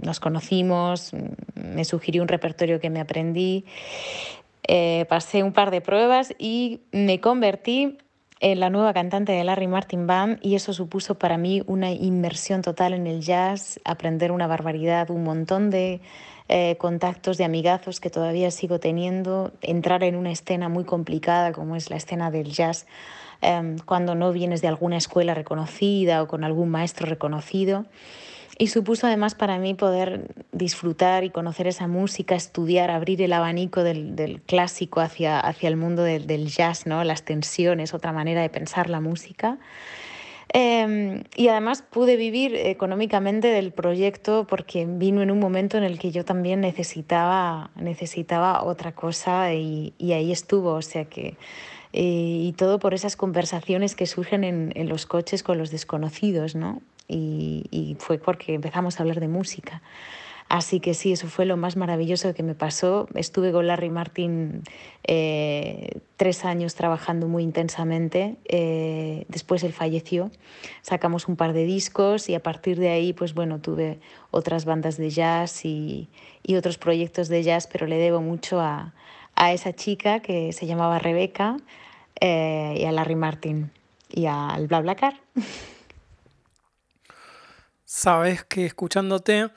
nos 0.00 0.18
conocimos, 0.18 1.12
me 1.54 1.84
sugirió 1.84 2.22
un 2.22 2.28
repertorio 2.28 2.80
que 2.80 2.88
me 2.88 3.00
aprendí. 3.00 3.66
Eh, 4.66 5.04
pasé 5.10 5.42
un 5.42 5.52
par 5.52 5.70
de 5.70 5.82
pruebas 5.82 6.34
y 6.38 6.80
me 6.90 7.20
convertí 7.20 7.98
la 8.40 8.70
nueva 8.70 8.92
cantante 8.92 9.32
de 9.32 9.42
Larry 9.42 9.66
Martin 9.66 10.06
Band 10.06 10.38
y 10.42 10.54
eso 10.54 10.72
supuso 10.72 11.16
para 11.16 11.38
mí 11.38 11.62
una 11.66 11.90
inmersión 11.90 12.62
total 12.62 12.92
en 12.92 13.06
el 13.06 13.20
jazz, 13.20 13.80
aprender 13.84 14.30
una 14.30 14.46
barbaridad, 14.46 15.10
un 15.10 15.24
montón 15.24 15.70
de 15.70 16.00
eh, 16.48 16.76
contactos 16.78 17.36
de 17.36 17.44
amigazos 17.44 18.00
que 18.00 18.08
todavía 18.08 18.50
sigo 18.50 18.80
teniendo, 18.80 19.52
entrar 19.60 20.02
en 20.02 20.16
una 20.16 20.30
escena 20.30 20.70
muy 20.70 20.84
complicada 20.84 21.52
como 21.52 21.76
es 21.76 21.90
la 21.90 21.96
escena 21.96 22.30
del 22.30 22.50
jazz, 22.52 22.86
em, 23.42 23.78
cuando 23.80 24.14
no 24.14 24.32
vienes 24.32 24.62
de 24.62 24.68
alguna 24.68 24.96
escuela 24.96 25.34
reconocida 25.34 26.22
o 26.22 26.26
con 26.26 26.44
algún 26.44 26.70
maestro 26.70 27.06
reconocido. 27.06 27.84
Y 28.60 28.66
supuso 28.66 29.06
además 29.06 29.36
para 29.36 29.58
mí 29.58 29.74
poder 29.74 30.34
disfrutar 30.50 31.22
y 31.22 31.30
conocer 31.30 31.68
esa 31.68 31.86
música, 31.86 32.34
estudiar, 32.34 32.90
abrir 32.90 33.22
el 33.22 33.32
abanico 33.32 33.84
del, 33.84 34.42
clásico 34.46 35.00
hacia, 35.00 35.38
hacia 35.38 35.68
el 35.68 35.76
mundo 35.76 36.02
del, 36.02 36.48
jazz, 36.48 36.84
¿no? 36.84 37.04
las 37.04 37.22
tensiones, 37.22 37.94
otra 37.94 38.12
manera 38.12 38.42
de 38.42 38.50
pensar 38.50 38.90
la 38.90 39.00
música. 39.00 39.58
Em, 40.52 41.22
y 41.36 41.48
además 41.48 41.82
pude 41.82 42.16
vivir 42.16 42.56
económicamente 42.56 43.48
del 43.48 43.70
proyecto 43.70 44.46
porque 44.48 44.86
vino 44.88 45.22
en 45.22 45.30
un 45.30 45.38
momento 45.38 45.76
en 45.76 45.84
el 45.84 46.00
que 46.00 46.10
yo 46.10 46.24
también 46.24 46.60
necesitaba, 46.60 47.70
necesitaba 47.76 48.64
otra 48.64 48.92
cosa 48.92 49.52
y, 49.54 49.92
y 49.98 50.12
ahí 50.12 50.32
estuvo. 50.32 50.72
O 50.72 50.82
sea 50.82 51.04
que, 51.04 51.36
eh, 51.92 52.40
y 52.42 52.54
todo 52.56 52.80
por 52.80 52.92
esas 52.92 53.14
conversaciones 53.14 53.94
que 53.94 54.06
surgen 54.06 54.42
en, 54.42 54.72
en 54.74 54.88
los 54.88 55.06
coches 55.06 55.44
con 55.44 55.58
los 55.58 55.70
desconocidos, 55.70 56.56
¿no? 56.56 56.82
Y, 57.08 57.96
fue 57.98 58.18
porque 58.18 58.54
empezamos 58.54 58.98
a 58.98 59.02
hablar 59.02 59.20
de 59.20 59.28
música. 59.28 59.82
Así 60.48 60.80
que 60.80 60.94
sí, 60.94 61.12
eso 61.12 61.26
fue 61.26 61.44
lo 61.44 61.58
más 61.58 61.76
maravilloso 61.76 62.32
que 62.32 62.42
me 62.42 62.54
pasó. 62.54 63.06
Estuve 63.14 63.52
con 63.52 63.66
Larry 63.66 63.90
Martin 63.90 64.62
eh, 65.04 66.00
tres 66.16 66.46
años 66.46 66.74
trabajando 66.74 67.28
muy 67.28 67.42
intensamente. 67.42 68.36
Eh, 68.46 69.26
después 69.28 69.62
él 69.62 69.74
falleció. 69.74 70.30
Sacamos 70.80 71.28
un 71.28 71.36
par 71.36 71.52
de 71.52 71.64
discos 71.64 72.30
y 72.30 72.34
a 72.34 72.42
partir 72.42 72.78
de 72.78 72.88
ahí, 72.88 73.12
pues 73.12 73.34
bueno, 73.34 73.60
tuve 73.60 74.00
otras 74.30 74.64
bandas 74.64 74.96
de 74.96 75.10
jazz 75.10 75.64
y, 75.66 76.08
otros 76.56 76.78
proyectos 76.78 77.28
de 77.28 77.42
jazz, 77.42 77.68
pero 77.70 77.86
le 77.86 77.98
debo 77.98 78.22
mucho 78.22 78.58
a, 78.60 78.94
a 79.34 79.52
esa 79.52 79.74
chica 79.74 80.20
que 80.20 80.52
se 80.52 80.66
llamaba 80.66 80.98
Rebeca 80.98 81.58
eh, 82.20 82.74
y 82.80 82.84
a 82.84 82.92
Larry 82.92 83.14
Martin 83.14 83.70
y 84.10 84.26
al 84.26 84.66
BlaBlaCar. 84.66 85.14
Sabes 87.90 88.44
que 88.44 88.66
escuchándote 88.66 89.48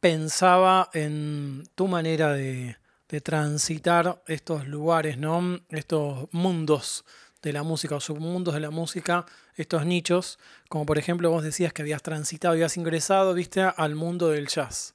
pensaba 0.00 0.88
en 0.94 1.68
tu 1.74 1.86
manera 1.86 2.32
de, 2.32 2.78
transitar 3.22 4.22
estos 4.26 4.66
lugares, 4.66 5.18
¿no? 5.18 5.60
Estos 5.68 6.28
mundos 6.32 7.04
de 7.42 7.52
la 7.52 7.62
música 7.64 7.96
o 7.96 8.00
submundos 8.00 8.54
de 8.54 8.60
la 8.60 8.70
música, 8.70 9.26
estos 9.54 9.84
nichos, 9.84 10.38
como 10.70 10.86
por 10.86 10.96
ejemplo 10.96 11.30
vos 11.30 11.44
decías 11.44 11.74
que 11.74 11.82
habías 11.82 12.02
transitado 12.02 12.54
y 12.54 12.56
habías 12.56 12.78
ingresado, 12.78 13.34
viste, 13.34 13.60
al 13.60 13.94
mundo 13.94 14.30
del 14.30 14.48
jazz. 14.48 14.94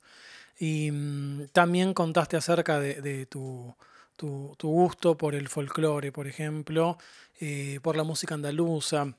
Y 0.58 0.90
mm, 0.90 1.50
también 1.52 1.94
contaste 1.94 2.38
acerca 2.38 2.80
de, 2.80 3.28
tu, 3.28 3.76
gusto 4.64 5.16
por 5.16 5.36
el 5.36 5.48
folclore, 5.48 6.12
por 6.12 6.26
ejemplo, 6.26 6.98
eh, 7.40 7.80
por 7.84 7.96
la 7.96 8.04
música 8.04 8.34
andaluza. 8.34 9.14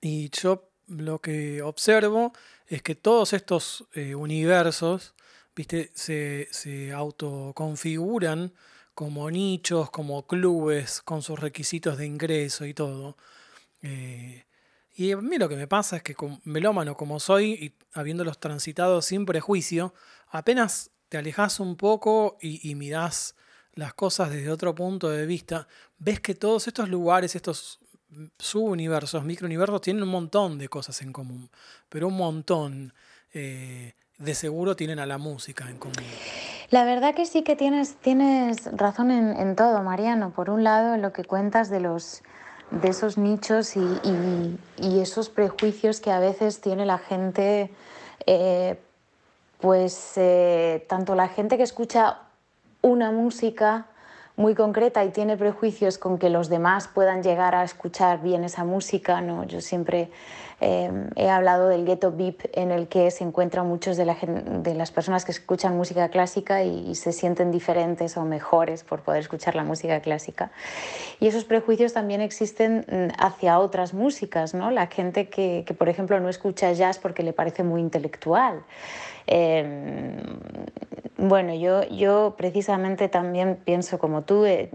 Y 0.00 0.30
yo 0.30 0.70
lo 0.86 1.20
que 1.20 1.62
observo 1.62 2.32
es 2.66 2.82
que 2.82 2.94
todos 2.94 3.32
estos 3.32 3.86
eh, 3.92 4.14
universos 4.14 5.14
¿viste? 5.54 5.90
Se, 5.94 6.48
se, 6.50 6.92
autoconfiguran 6.92 8.52
como 8.94 9.30
nichos, 9.30 9.90
como 9.90 10.26
clubes, 10.26 11.02
con 11.02 11.22
sus 11.22 11.38
requisitos 11.38 11.98
de 11.98 12.06
ingreso 12.06 12.64
y 12.66 12.74
todo. 12.74 13.16
Eh, 13.82 14.44
y 14.94 15.12
a 15.12 15.16
mí 15.16 15.38
lo 15.38 15.48
que 15.48 15.56
me 15.56 15.66
pasa 15.66 15.96
es 15.96 16.02
que 16.02 16.16
melómano 16.44 16.96
como 16.96 17.18
soy, 17.20 17.52
y 17.52 17.74
habiéndolos 17.92 18.38
transitado 18.38 19.02
sin 19.02 19.26
prejuicio, 19.26 19.94
apenas 20.28 20.90
te 21.08 21.18
alejas 21.18 21.60
un 21.60 21.76
poco 21.76 22.38
y, 22.40 22.68
y 22.68 22.74
mirás 22.74 23.34
las 23.74 23.94
cosas 23.94 24.30
desde 24.30 24.50
otro 24.50 24.74
punto 24.74 25.10
de 25.10 25.26
vista, 25.26 25.66
ves 25.98 26.20
que 26.20 26.36
todos 26.36 26.68
estos 26.68 26.88
lugares, 26.88 27.34
estos 27.34 27.80
subuniversos, 28.38 29.24
microuniversos, 29.24 29.80
tienen 29.80 30.02
un 30.02 30.10
montón 30.10 30.58
de 30.58 30.68
cosas 30.68 31.02
en 31.02 31.12
común, 31.12 31.50
pero 31.88 32.08
un 32.08 32.16
montón. 32.16 32.92
Eh, 33.32 33.94
de 34.18 34.34
seguro 34.34 34.76
tienen 34.76 34.98
a 34.98 35.06
la 35.06 35.18
música 35.18 35.68
en 35.68 35.78
común. 35.78 35.96
La 36.70 36.84
verdad 36.84 37.14
que 37.14 37.26
sí 37.26 37.42
que 37.42 37.56
tienes, 37.56 37.96
tienes 37.96 38.70
razón 38.76 39.10
en, 39.10 39.56
todo, 39.56 39.82
Mariano. 39.82 40.30
Por 40.30 40.50
un 40.50 40.64
lado, 40.64 40.94
en 40.94 41.02
lo 41.02 41.12
que 41.12 41.24
cuentas 41.24 41.70
de, 41.70 41.80
los, 41.80 42.22
de 42.70 42.88
esos 42.88 43.18
nichos 43.18 43.74
y, 43.76 45.00
esos 45.00 45.28
prejuicios 45.28 46.00
que 46.00 46.10
a 46.10 46.18
veces 46.18 46.60
tiene 46.60 46.86
la 46.86 46.98
gente, 46.98 47.70
eh, 48.26 48.78
pues 49.60 50.12
eh, 50.16 50.84
tanto 50.88 51.14
la 51.14 51.28
gente 51.28 51.56
que 51.56 51.62
escucha 51.62 52.20
una 52.82 53.10
música 53.10 53.86
muy 54.36 54.54
concreta 54.54 55.04
y 55.04 55.10
tiene 55.10 55.36
prejuicios 55.36 55.96
con 55.96 56.18
que 56.18 56.28
los 56.28 56.48
demás 56.48 56.88
puedan 56.88 57.22
llegar 57.22 57.54
a 57.54 57.62
escuchar 57.62 58.20
bien 58.20 58.42
esa 58.42 58.64
música. 58.64 59.20
¿no? 59.20 59.44
Yo 59.44 59.60
siempre 59.60 60.10
eh, 60.60 60.90
he 61.14 61.28
hablado 61.28 61.68
del 61.68 61.84
ghetto 61.84 62.10
beep 62.10 62.50
en 62.52 62.72
el 62.72 62.88
que 62.88 63.10
se 63.12 63.22
encuentran 63.22 63.68
muchos 63.68 63.96
de, 63.96 64.04
la, 64.04 64.16
de 64.16 64.74
las 64.74 64.90
personas 64.90 65.24
que 65.24 65.30
escuchan 65.30 65.76
música 65.76 66.08
clásica 66.08 66.64
y, 66.64 66.94
se 66.94 67.12
sienten 67.12 67.50
diferentes 67.50 68.16
o 68.16 68.24
mejores 68.24 68.82
por 68.84 69.02
poder 69.02 69.20
escuchar 69.20 69.54
la 69.56 69.64
música 69.64 70.00
clásica. 70.00 70.50
Y 71.20 71.26
esos 71.26 71.44
prejuicios 71.44 71.92
también 71.92 72.20
existen 72.20 72.86
mm, 72.88 73.22
hacia 73.22 73.58
otras 73.58 73.94
músicas, 73.94 74.54
¿no? 74.54 74.70
la 74.70 74.86
gente 74.86 75.28
que, 75.28 75.64
que 75.66 75.74
por 75.74 75.88
ejemplo 75.88 76.18
no 76.20 76.28
escucha 76.28 76.72
jazz 76.72 76.98
porque 76.98 77.22
le 77.22 77.32
parece 77.32 77.62
muy 77.62 77.80
intelectual. 77.80 78.64
Em, 79.26 80.16
bueno, 81.16 81.54
yo, 81.54 81.88
yo 81.88 82.34
precisamente 82.36 83.08
también 83.08 83.58
pienso 83.64 83.98
como 83.98 84.22
tú, 84.22 84.44
eh, 84.44 84.68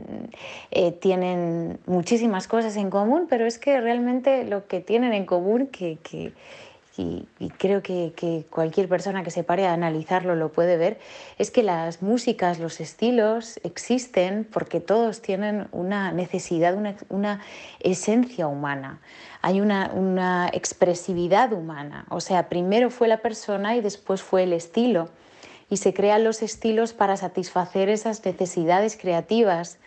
eh, 0.71 0.91
tienen 0.91 1.79
muchísimas 1.85 2.47
cosas 2.47 2.75
en 2.77 2.89
común, 2.89 3.27
pero 3.29 3.45
es 3.45 3.59
que 3.59 3.79
realmente 3.81 4.45
lo 4.45 4.67
que 4.67 4.79
tienen 4.79 5.13
en 5.13 5.25
común, 5.25 5.67
que, 5.67 5.97
que 6.01 6.31
y, 6.99 7.49
creo 7.57 7.81
que, 7.81 8.13
que, 8.15 8.45
cualquier 8.49 8.89
persona 8.89 9.23
que 9.23 9.31
se 9.31 9.43
pare 9.43 9.65
a 9.65 9.73
analizarlo 9.73 10.35
lo 10.35 10.51
puede 10.51 10.77
ver, 10.77 10.99
es 11.38 11.51
que 11.51 11.63
las 11.63 12.01
músicas, 12.01 12.59
los 12.59 12.79
estilos 12.79 13.59
existen 13.63 14.47
porque 14.51 14.79
todos 14.79 15.21
tienen 15.21 15.67
una 15.71 16.12
necesidad, 16.12 16.75
una, 16.75 16.95
una 17.09 17.41
esencia 17.79 18.47
humana 18.47 18.99
hay 19.41 19.62
una, 19.62 19.91
una 19.93 20.49
expresividad 20.51 21.53
humana. 21.53 22.05
O 22.09 22.19
sea, 22.19 22.49
primero 22.49 22.89
fue 22.89 23.07
la 23.07 23.17
persona 23.17 23.75
y 23.75 23.81
después 23.81 24.21
fue 24.21 24.43
el 24.43 24.53
estilo. 24.53 25.09
Y 25.69 25.77
se 25.77 25.93
crean 25.93 26.23
los 26.23 26.41
estilos 26.41 26.93
para 26.93 27.15
satisfacer 27.15 27.89
esas 27.89 28.25
necesidades 28.25 28.97
creativas. 28.97 29.77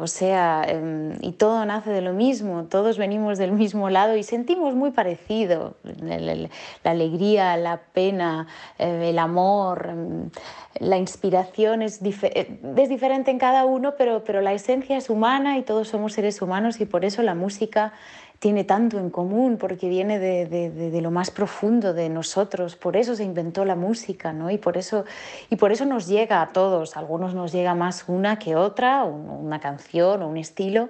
O 0.00 0.06
sea, 0.06 0.64
em, 0.66 1.12
y 1.20 1.32
todo 1.32 1.62
nace 1.66 1.90
de 1.90 2.00
lo 2.00 2.14
mismo, 2.14 2.64
todos 2.64 2.96
venimos 2.96 3.36
del 3.36 3.52
mismo 3.52 3.90
lado 3.90 4.16
y 4.16 4.22
sentimos 4.22 4.74
muy 4.74 4.92
parecido. 4.92 5.74
La 5.82 6.90
alegría, 6.90 7.56
la 7.58 7.78
pena, 7.92 8.46
eh, 8.78 9.10
el 9.10 9.18
amor, 9.18 9.88
em, 9.90 10.30
la 10.78 10.96
inspiración 10.96 11.82
es, 11.82 12.00
eh, 12.02 12.60
es 12.76 12.88
diferente 12.88 13.30
en 13.30 13.38
cada 13.38 13.66
uno, 13.66 13.94
pero, 13.98 14.24
pero 14.24 14.40
la 14.40 14.54
esencia 14.54 14.96
es 14.96 15.10
humana 15.10 15.58
y 15.58 15.62
todos 15.62 15.88
somos 15.88 16.14
seres 16.14 16.40
humanos 16.40 16.80
y 16.80 16.86
por 16.86 17.04
eso 17.04 17.22
la 17.22 17.34
música 17.34 17.92
tiene 18.40 18.64
tanto 18.64 18.98
en 18.98 19.10
común 19.10 19.58
porque 19.58 19.90
viene 19.90 20.18
de, 20.18 20.46
de, 20.46 21.00
lo 21.02 21.10
más 21.10 21.30
profundo 21.30 21.92
de 21.92 22.08
nosotros, 22.08 22.74
por 22.74 22.96
eso 22.96 23.14
se 23.14 23.22
inventó 23.22 23.66
la 23.66 23.76
música, 23.76 24.32
¿no? 24.32 24.50
Y 24.50 24.56
por 24.56 24.78
eso, 24.78 25.04
y 25.50 25.56
por 25.56 25.72
eso 25.72 25.84
nos 25.84 26.08
llega 26.08 26.40
a 26.40 26.48
todos, 26.48 26.96
a 26.96 27.00
algunos 27.00 27.34
nos 27.34 27.52
llega 27.52 27.74
más 27.74 28.04
una 28.08 28.38
que 28.38 28.56
otra, 28.56 29.04
una 29.04 29.60
canción 29.60 30.22
o 30.22 30.28
un 30.28 30.38
estilo, 30.38 30.88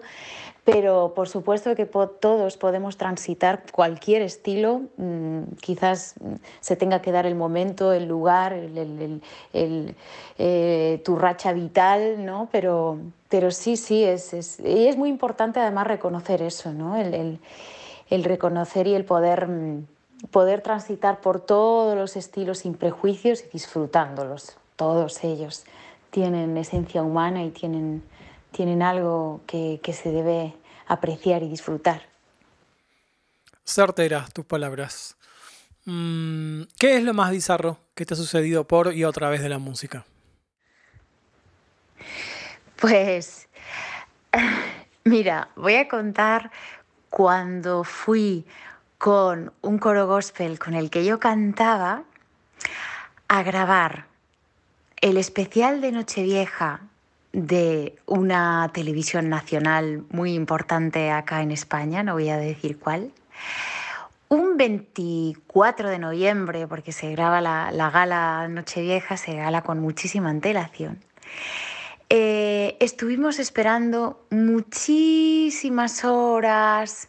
pero 0.64 1.12
por 1.14 1.28
supuesto 1.28 1.74
que 1.74 1.86
todos 1.86 2.56
podemos 2.56 2.96
transitar 2.96 3.62
cualquier 3.72 4.22
estilo, 4.22 4.82
mm, 4.96 5.42
quizás 5.60 6.14
mm, 6.20 6.34
se 6.60 6.76
tenga 6.76 7.00
que 7.00 7.12
dar 7.12 7.26
el 7.26 7.34
momento, 7.34 7.92
el 7.92 8.06
lugar, 8.06 8.52
el, 8.52 9.22
eh, 10.38 11.02
tu 11.04 11.16
racha 11.16 11.52
vital, 11.52 12.24
¿no? 12.24 12.48
pero, 12.52 12.98
pero 13.28 13.50
sí, 13.50 13.76
sí, 13.76 14.04
es, 14.04 14.34
es, 14.34 14.60
y 14.60 14.86
es 14.86 14.96
muy 14.96 15.08
importante 15.08 15.60
además 15.60 15.86
reconocer 15.86 16.42
eso, 16.42 16.72
¿no? 16.72 16.96
el, 16.96 17.38
reconocer 18.24 18.86
y 18.86 18.94
el 18.94 19.04
poder, 19.04 19.48
mm, 19.48 19.86
poder 20.30 20.60
transitar 20.60 21.20
por 21.20 21.40
todos 21.40 21.96
los 21.96 22.16
estilos 22.16 22.58
sin 22.58 22.74
prejuicios 22.74 23.44
y 23.44 23.48
disfrutándolos, 23.48 24.56
todos 24.76 25.24
ellos 25.24 25.64
tienen 26.10 26.56
esencia 26.56 27.02
humana 27.02 27.44
y 27.44 27.50
tienen 27.50 28.02
tienen 28.50 28.82
algo 28.82 29.40
que, 29.46 29.80
se 29.92 30.10
debe 30.10 30.54
apreciar 30.86 31.42
y 31.42 31.48
disfrutar. 31.48 32.02
Certeras 33.64 34.32
tus 34.32 34.44
palabras. 34.44 35.16
Mm, 35.84 36.62
¿Qué 36.78 36.96
es 36.96 37.04
lo 37.04 37.14
más 37.14 37.30
bizarro 37.30 37.78
que 37.94 38.04
te 38.04 38.14
ha 38.14 38.16
sucedido 38.16 38.66
por 38.66 38.92
y 38.94 39.04
otra 39.04 39.28
vez 39.28 39.42
de 39.42 39.48
la 39.48 39.58
música? 39.58 40.04
Pues, 42.76 43.48
mira, 45.04 45.48
voy 45.56 45.74
a 45.76 45.88
contar 45.88 46.50
cuando 47.10 47.84
fui 47.84 48.46
con 48.98 49.52
un 49.62 49.78
coro 49.78 50.06
gospel 50.06 50.58
con 50.58 50.74
el 50.74 50.90
que 50.90 51.04
yo 51.04 51.18
cantaba 51.18 52.04
a 53.28 53.42
grabar 53.42 54.06
el 55.00 55.16
especial 55.16 55.80
de 55.80 55.92
Nochevieja 55.92 56.82
de 57.32 57.96
una 58.06 58.70
televisión 58.72 59.28
nacional 59.28 60.04
muy 60.10 60.34
importante 60.34 61.10
acá 61.10 61.42
en 61.42 61.50
España, 61.50 62.02
no 62.02 62.14
voy 62.14 62.28
a 62.30 62.36
decir 62.36 62.78
cuál. 62.78 63.12
Un 64.28 64.56
24 64.56 65.88
de 65.90 65.98
noviembre, 65.98 66.66
porque 66.66 66.92
se 66.92 67.10
graba 67.10 67.40
la, 67.40 67.70
la 67.72 67.90
gala 67.90 68.46
Nochevieja, 68.48 69.16
se 69.16 69.34
gala 69.34 69.62
con 69.62 69.80
muchísima 69.80 70.30
antelación. 70.30 71.00
Eh, 72.12 72.76
estuvimos 72.80 73.38
esperando 73.38 74.26
muchísimas 74.30 76.04
horas, 76.04 77.08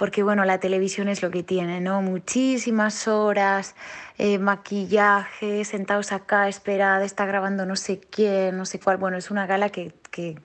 porque 0.00 0.22
bueno, 0.22 0.46
la 0.46 0.58
televisión 0.60 1.08
es 1.08 1.20
lo 1.20 1.30
que 1.30 1.42
tiene, 1.42 1.82
¿no? 1.82 2.00
Muchísimas 2.00 3.06
horas, 3.06 3.74
eh, 4.16 4.38
maquillaje, 4.38 5.62
sentados 5.66 6.12
acá, 6.12 6.48
esperada, 6.48 7.04
está 7.04 7.26
grabando 7.26 7.66
no 7.66 7.76
sé 7.76 8.00
quién, 8.00 8.56
no 8.56 8.64
sé 8.64 8.80
cuál. 8.80 8.96
Bueno, 8.96 9.18
es 9.18 9.30
una 9.30 9.46
gala 9.46 9.68
que, 9.68 9.92
que 10.10 10.38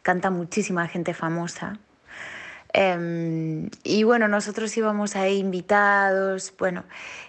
canta 0.00 0.30
muchísima 0.30 0.88
gente 0.88 1.12
famosa. 1.12 1.78
Em, 2.72 3.68
y 3.84 4.02
bueno, 4.04 4.28
nosotros 4.28 4.74
íbamos 4.78 5.14
ahí 5.14 5.36
invitados, 5.40 6.54
bueno, 6.58 6.84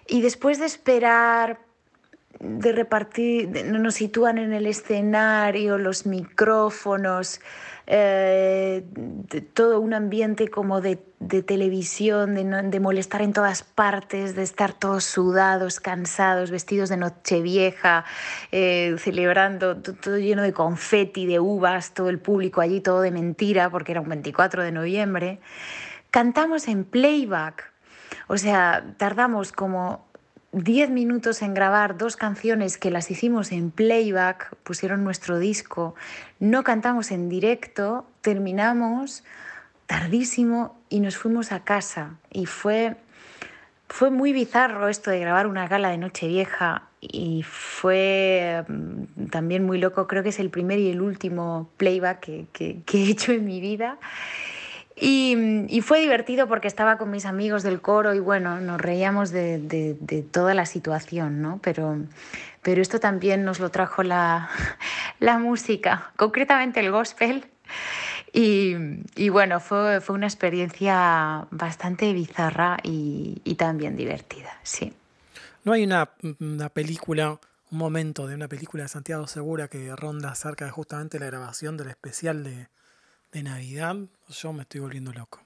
y 0.07 0.21
después 0.21 0.59
de 0.59 0.67
esperar 0.67 1.59
de 2.39 2.71
repartir, 2.71 3.65
nos 3.65 3.95
sitúan 3.95 4.37
en 4.37 4.53
el 4.53 4.67
escenario, 4.67 5.77
los 5.77 6.05
micrófonos, 6.05 7.39
eh, 7.87 8.83
todo 9.53 9.79
un 9.79 9.93
ambiente 9.93 10.47
como 10.47 10.81
de, 10.81 10.99
televisión, 11.27 12.35
de, 12.35 12.79
molestar 12.79 13.21
en 13.21 13.33
todas 13.33 13.63
partes, 13.63 14.35
de 14.35 14.43
estar 14.43 14.73
todos 14.73 15.03
sudados, 15.03 15.79
cansados, 15.79 16.51
vestidos 16.51 16.89
de 16.89 16.97
noche 16.97 17.41
vieja, 17.41 18.05
eh, 18.51 18.95
celebrando 18.99 19.77
todo 19.77 20.17
lleno 20.17 20.41
de 20.41 20.53
confeti, 20.53 21.25
de 21.25 21.39
uvas, 21.39 21.93
todo 21.93 22.09
el 22.09 22.19
público 22.19 22.61
allí, 22.61 22.81
todo 22.81 23.01
de 23.01 23.11
mentira, 23.11 23.69
porque 23.69 23.91
era 23.91 24.01
un 24.01 24.09
24 24.09 24.63
de 24.63 24.71
noviembre. 24.71 25.39
Cantamos 26.11 26.67
en 26.67 26.83
playback, 26.83 27.71
o 28.27 28.37
sea, 28.37 28.83
tardamos 28.97 29.51
como 29.51 30.05
10 30.53 30.91
minutos 30.91 31.41
en 31.41 31.55
grabar 31.55 31.97
dos 31.97 32.15
canciones 32.15 32.77
que 32.77 32.91
las 32.91 33.09
hicimos 33.09 33.51
en 33.51 33.71
playback, 33.71 34.55
pusieron 34.63 35.03
nuestro 35.03 35.39
disco, 35.39 35.95
no 36.39 36.63
cantamos 36.63 37.09
en 37.09 37.27
directo, 37.27 38.05
terminamos 38.21 39.23
tardísimo 39.87 40.79
y 40.93 40.99
nos 40.99 41.17
fuimos 41.17 41.51
a 41.51 41.63
casa. 41.63 42.17
Y 42.31 42.45
fue, 42.45 42.95
fue 43.87 44.11
muy 44.11 44.31
bizarro 44.31 44.89
esto 44.89 45.09
de 45.09 45.19
grabar 45.19 45.47
una 45.47 45.67
gala 45.67 45.89
de 45.89 45.97
Nochevieja 45.97 46.83
y 47.01 47.43
fue 47.43 48.63
mm, 48.67 49.25
también 49.31 49.65
muy 49.65 49.79
loco, 49.79 50.05
creo 50.07 50.21
que 50.21 50.29
es 50.29 50.39
el 50.39 50.51
primer 50.51 50.77
y 50.77 50.91
el 50.91 51.01
último 51.01 51.67
playback 51.77 52.19
que, 52.19 52.45
que 52.85 53.03
he 53.03 53.09
hecho 53.09 53.31
en 53.31 53.43
mi 53.45 53.59
vida. 53.59 53.97
Y, 54.95 55.81
fue 55.81 55.99
divertido 55.99 56.47
porque 56.47 56.67
estaba 56.67 56.97
con 56.97 57.09
mis 57.09 57.25
amigos 57.25 57.63
del 57.63 57.81
coro 57.81 58.13
y 58.13 58.19
bueno, 58.19 58.59
nos 58.61 58.79
reíamos 58.79 59.31
de, 59.31 60.25
toda 60.31 60.53
la 60.53 60.65
situación, 60.65 61.41
¿no? 61.41 61.59
Pero, 61.63 61.97
pero 62.61 62.81
esto 62.81 62.99
también 62.99 63.43
nos 63.43 63.59
lo 63.59 63.69
trajo 63.69 64.03
la, 64.03 64.49
música, 65.39 66.11
concretamente 66.15 66.79
el 66.79 66.91
gospel. 66.91 67.45
Y, 68.35 69.29
bueno, 69.29 69.59
fue, 69.59 70.01
fue, 70.01 70.15
una 70.15 70.25
experiencia 70.25 71.47
bastante 71.51 72.11
bizarra 72.13 72.77
y, 72.81 73.55
también 73.57 73.95
divertida, 73.95 74.59
sí. 74.63 74.91
¿No 75.63 75.73
hay 75.73 75.83
una, 75.83 76.09
una, 76.39 76.69
película, 76.69 77.39
un 77.71 77.77
momento 77.77 78.25
de 78.27 78.33
una 78.33 78.47
película 78.47 78.83
de 78.83 78.89
Santiago 78.89 79.27
Segura 79.27 79.67
que 79.67 79.95
ronda 79.95 80.31
acerca 80.31 80.65
de 80.65 80.71
justamente 80.71 81.19
la 81.19 81.27
grabación 81.27 81.77
del 81.77 81.89
especial 81.89 82.43
de, 82.43 82.67
de 83.31 83.43
Navidad, 83.43 83.97
yo 84.29 84.53
me 84.53 84.63
estoy 84.63 84.81
volviendo 84.81 85.13
loco. 85.13 85.41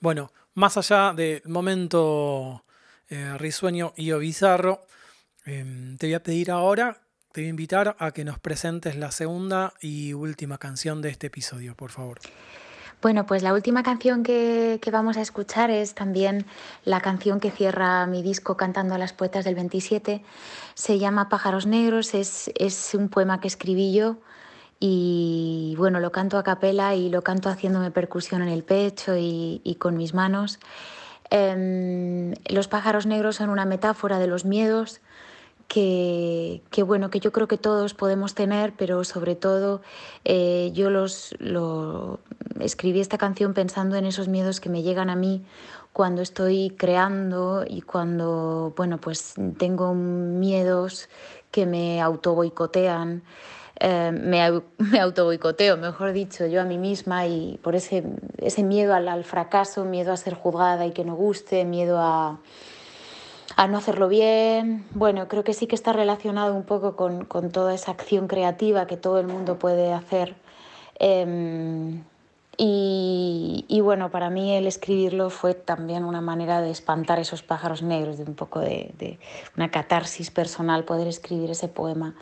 Bueno, 0.00 0.32
más 0.54 0.76
allá 0.76 1.12
del 1.14 1.42
momento 1.46 2.64
eh, 3.08 3.36
risueño 3.38 3.92
y 3.96 4.12
o 4.12 4.18
bizarro, 4.18 4.86
em, 5.44 5.96
te 5.96 6.06
voy 6.06 6.14
a 6.14 6.22
pedir 6.22 6.50
ahora, 6.50 7.00
te 7.32 7.40
voy 7.40 7.46
a 7.46 7.50
invitar 7.50 7.96
a 7.98 8.10
que 8.12 8.24
nos 8.24 8.38
presentes 8.38 8.96
la 8.96 9.10
segunda 9.10 9.72
y 9.80 10.12
última 10.12 10.58
canción 10.58 11.00
de 11.00 11.08
este 11.08 11.28
episodio, 11.28 11.74
por 11.74 11.90
favor. 11.90 12.18
Bueno, 13.00 13.26
pues 13.26 13.42
la 13.42 13.52
última 13.52 13.82
canción 13.82 14.22
que, 14.22 14.78
vamos 14.92 15.16
a 15.16 15.22
escuchar 15.22 15.70
es 15.70 15.94
también 15.94 16.46
la 16.84 17.00
canción 17.00 17.40
que 17.40 17.50
cierra 17.50 18.06
mi 18.06 18.22
disco 18.22 18.56
Cantando 18.56 18.94
a 18.94 18.98
las 18.98 19.12
Poetas 19.12 19.44
del 19.44 19.56
27. 19.56 20.22
Se 20.74 20.98
llama 20.98 21.28
Pájaros 21.28 21.66
Negros, 21.66 22.14
es, 22.14 22.52
es 22.54 22.94
un 22.94 23.08
poema 23.08 23.40
que 23.40 23.48
escribí 23.48 23.92
yo 23.92 24.18
y 24.78 25.74
bueno, 25.78 26.00
lo 26.00 26.12
canto 26.12 26.38
a 26.38 26.44
capela 26.44 26.94
y 26.94 27.08
lo 27.08 27.22
canto 27.22 27.48
haciéndome 27.48 27.90
percusión 27.90 28.42
en 28.42 28.48
el 28.48 28.62
pecho 28.62 29.16
y, 29.16 29.76
con 29.80 29.96
mis 29.96 30.12
manos. 30.12 30.60
Em, 31.30 32.34
los 32.46 32.68
pájaros 32.68 33.06
negros 33.06 33.36
son 33.36 33.48
una 33.48 33.64
metáfora 33.64 34.18
de 34.18 34.26
los 34.26 34.44
miedos 34.44 35.00
que, 35.72 36.82
bueno, 36.84 37.08
que 37.08 37.18
yo 37.18 37.32
creo 37.32 37.48
que 37.48 37.56
todos 37.56 37.94
podemos 37.94 38.34
tener, 38.34 38.74
pero 38.76 39.04
sobre 39.04 39.36
todo 39.36 39.80
eh, 40.26 40.70
yo 40.74 40.90
los, 40.90 41.34
lo, 41.38 42.20
escribí 42.60 43.00
esta 43.00 43.16
canción 43.16 43.54
pensando 43.54 43.96
en 43.96 44.04
esos 44.04 44.28
miedos 44.28 44.60
que 44.60 44.68
me 44.68 44.82
llegan 44.82 45.08
a 45.08 45.16
mí 45.16 45.46
cuando 45.94 46.20
estoy 46.20 46.74
creando 46.76 47.64
y 47.66 47.80
cuando, 47.80 48.74
bueno, 48.76 48.98
pues 48.98 49.32
tengo 49.56 49.94
miedos 49.94 51.08
que 51.50 51.64
me 51.64 52.02
auto 52.02 52.34
boicotean. 52.34 53.22
Eh, 53.80 54.12
me, 54.12 54.62
me 54.78 55.00
auto 55.00 55.26
mejor 55.78 56.12
dicho, 56.12 56.44
yo 56.44 56.60
a 56.60 56.64
mí 56.64 56.76
misma 56.76 57.26
y 57.26 57.58
por 57.62 57.76
ese, 57.76 58.04
ese 58.36 58.62
miedo 58.62 58.92
al, 58.94 59.24
fracaso, 59.24 59.86
miedo 59.86 60.12
a 60.12 60.18
ser 60.18 60.34
juzgada 60.34 60.84
y 60.84 60.92
que 60.92 61.06
no 61.06 61.14
guste, 61.14 61.64
miedo 61.64 61.98
a, 61.98 62.40
a 63.56 63.66
no 63.68 63.78
hacerlo 63.78 64.08
bien. 64.08 64.84
Bueno, 64.92 65.28
creo 65.28 65.44
que 65.44 65.54
sí 65.54 65.66
que 65.66 65.74
está 65.74 65.92
relacionado 65.92 66.54
un 66.54 66.64
poco 66.64 66.96
con, 66.96 67.24
con 67.24 67.50
toda 67.50 67.74
esa 67.74 67.92
acción 67.92 68.28
creativa 68.28 68.86
que 68.86 68.96
todo 68.96 69.18
el 69.18 69.26
mundo 69.26 69.58
puede 69.58 69.92
hacer. 69.92 70.34
Em, 70.98 72.04
y, 72.56 73.64
y, 73.68 73.80
bueno, 73.80 74.10
para 74.10 74.30
mí 74.30 74.54
el 74.54 74.66
escribirlo 74.66 75.30
fue 75.30 75.54
también 75.54 76.04
una 76.04 76.20
manera 76.20 76.60
de 76.60 76.70
espantar 76.70 77.18
esos 77.18 77.42
pájaros 77.42 77.82
negros, 77.82 78.18
de 78.18 78.24
un 78.24 78.34
poco 78.34 78.60
de, 78.60 78.94
de 78.98 79.18
una 79.56 79.70
catarsis 79.70 80.30
personal, 80.30 80.84
poder 80.84 81.08
escribir 81.08 81.50
ese 81.50 81.68
poema 81.68 82.14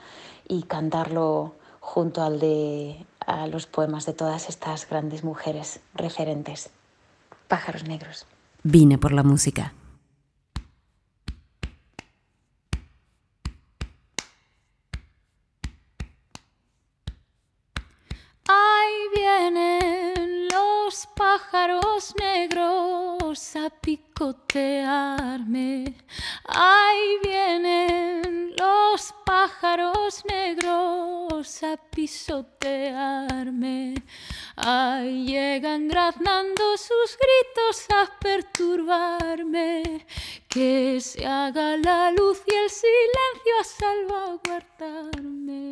y 0.49 0.62
cantarlo 0.62 1.55
junto 1.81 2.23
al 2.23 2.38
de 2.38 3.05
a 3.27 3.47
los 3.47 3.66
poemas 3.66 4.07
de 4.07 4.12
todas 4.12 4.49
estas 4.49 4.88
grandes 4.88 5.25
mujeres 5.25 5.81
referentes. 5.95 6.71
Pájaros 7.49 7.85
negros. 7.85 8.27
Vine 8.62 8.99
por 8.99 9.12
la 9.12 9.23
música. 9.23 9.73
Pájaros 21.51 22.15
negros 22.17 23.57
a 23.57 23.71
picotearme. 23.71 25.97
Ahí 26.45 27.19
vienen 27.25 28.55
los 28.57 29.13
pájaros 29.27 30.25
negros 30.27 31.63
a 31.65 31.77
pisotearme. 31.91 33.95
Ahí 34.55 35.27
llegan 35.27 35.89
graznando 35.89 36.77
sus 36.77 37.19
gritos 37.19 37.85
a 37.91 38.09
perturbarme. 38.21 40.07
Que 40.49 41.01
se 41.01 41.27
haga 41.27 41.77
la 41.77 42.13
luz 42.13 42.43
y 42.47 42.55
el 42.55 42.71
silencio 42.71 43.59
a 43.61 43.65
salvaguardarme. 43.65 45.69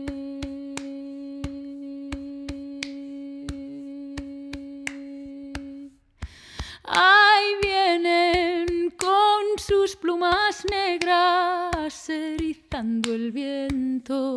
Ahí 6.90 7.54
vienen 7.60 8.94
con 8.96 9.58
sus 9.58 9.94
plumas 9.94 10.64
negras 10.70 12.08
erizando 12.08 13.12
el 13.12 13.30
viento. 13.30 14.36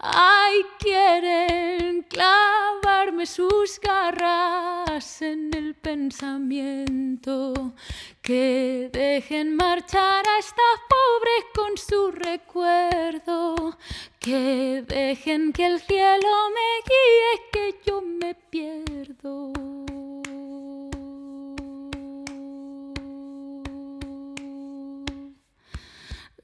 Ahí 0.00 0.66
quieren 0.80 2.02
clavarme 2.02 3.26
sus 3.26 3.78
garras 3.78 5.22
en 5.22 5.54
el 5.54 5.76
pensamiento. 5.76 7.74
Que 8.20 8.90
dejen 8.92 9.54
marchar 9.54 10.24
a 10.28 10.38
esta 10.40 10.62
pobre 10.88 11.46
con 11.54 11.78
su 11.78 12.10
recuerdo. 12.10 13.78
Que 14.18 14.82
dejen 14.84 15.52
que 15.52 15.66
el 15.66 15.80
cielo 15.80 16.28
me 16.50 16.70
guíe, 16.88 17.50
que 17.52 17.80
yo 17.86 18.02
me 18.02 18.34
pierdo. 18.34 19.52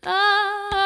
Ah. 0.03 0.80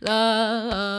la 0.00 0.89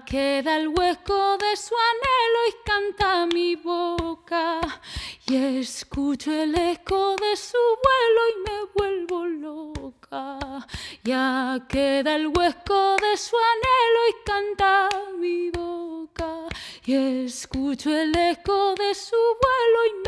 queda 0.00 0.56
el 0.56 0.68
hueco 0.68 1.36
de 1.36 1.56
su 1.56 1.74
anhelo 1.74 2.40
y 2.48 2.52
canta 2.64 3.26
mi 3.26 3.56
boca. 3.56 4.60
Y 5.26 5.36
escucho 5.60 6.32
el 6.32 6.54
eco 6.58 7.16
de 7.16 7.36
su 7.36 7.58
vuelo 7.84 8.20
y 8.32 8.36
me 8.46 8.58
vuelvo 8.74 9.26
loca. 9.26 10.66
Ya 11.04 11.66
queda 11.68 12.16
el 12.16 12.28
hueco 12.28 12.96
de 12.96 13.16
su 13.16 13.36
anhelo 13.36 14.00
y 14.08 14.14
canta 14.24 14.88
mi 15.18 15.50
boca. 15.50 16.46
Y 16.84 17.24
escucho 17.26 17.90
el 17.90 18.16
eco 18.16 18.74
de 18.74 18.94
su 18.94 19.16
vuelo 19.16 19.78
y 19.90 20.01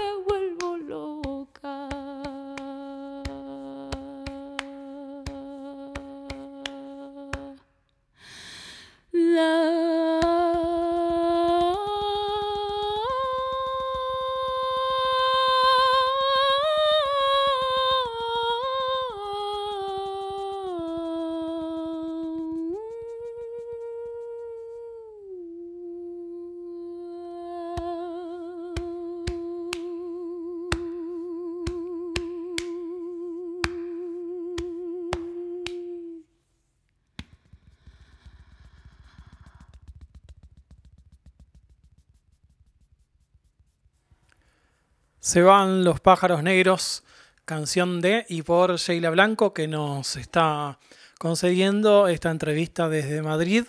Se 45.35 45.43
van 45.43 45.83
los 45.83 45.99
pájaros 45.99 46.45
negros, 46.45 47.03
canción 47.45 48.01
de 48.01 48.25
y 48.29 48.43
por 48.43 48.77
Sheila 48.77 49.11
Blanco 49.11 49.53
que 49.53 49.67
nos 49.67 50.15
está 50.15 50.79
concediendo 51.19 52.07
esta 52.07 52.31
entrevista 52.31 52.89
desde 52.89 53.21
Madrid. 53.21 53.65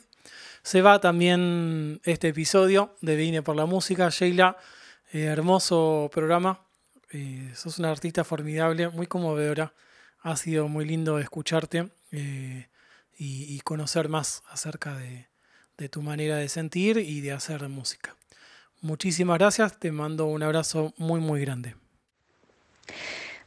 Se 0.61 0.83
va 0.83 0.99
también 1.01 2.01
este 2.03 2.27
episodio 2.27 2.95
de 3.01 3.15
Vine 3.15 3.41
por 3.41 3.55
la 3.55 3.65
Música. 3.65 4.09
Sheila, 4.09 4.57
eh, 5.11 5.23
hermoso 5.23 6.11
programa. 6.13 6.59
Eh, 7.11 7.51
sos 7.55 7.79
una 7.79 7.89
artista 7.89 8.23
formidable, 8.23 8.89
muy 8.89 9.07
conmovedora. 9.07 9.73
Ha 10.19 10.37
sido 10.37 10.67
muy 10.67 10.85
lindo 10.85 11.17
escucharte 11.17 11.89
eh, 12.11 12.69
y, 13.17 13.59
conocer 13.61 14.07
más 14.07 14.43
acerca 14.49 14.95
de 14.95 15.89
tu 15.89 16.03
manera 16.03 16.35
de 16.35 16.47
sentir 16.47 16.97
y 16.97 17.21
de 17.21 17.31
hacer 17.31 17.67
música. 17.69 18.15
Muchísimas 18.85 19.39
gracias, 19.39 19.79
te 19.79 19.91
mando 19.91 20.27
un 20.27 20.43
abrazo 20.43 20.93
muy, 20.99 21.19
muy 21.19 21.41
grande. 21.41 21.73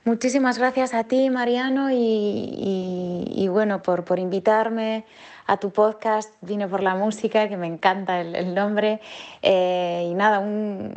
Muchísimas 0.05 0.59
gracias 0.59 0.95
a 0.95 1.05
ti, 1.05 1.31
Mariano, 1.31 1.91
y, 1.93 3.47
bueno, 3.49 3.81
por, 3.81 4.05
por, 4.05 4.19
invitarme 4.19 5.05
a 5.47 5.59
tu 5.59 5.71
podcast 5.71 6.35
Vine 6.41 6.67
por 6.67 6.83
la 6.83 6.97
Música, 6.97 7.49
que 7.49 7.57
me 7.57 7.69
encanta 7.69 8.21
el, 8.21 8.53
nombre. 8.53 9.01
Eh, 9.43 10.09
y 10.11 10.15
nada, 10.15 10.41
un, 10.41 10.97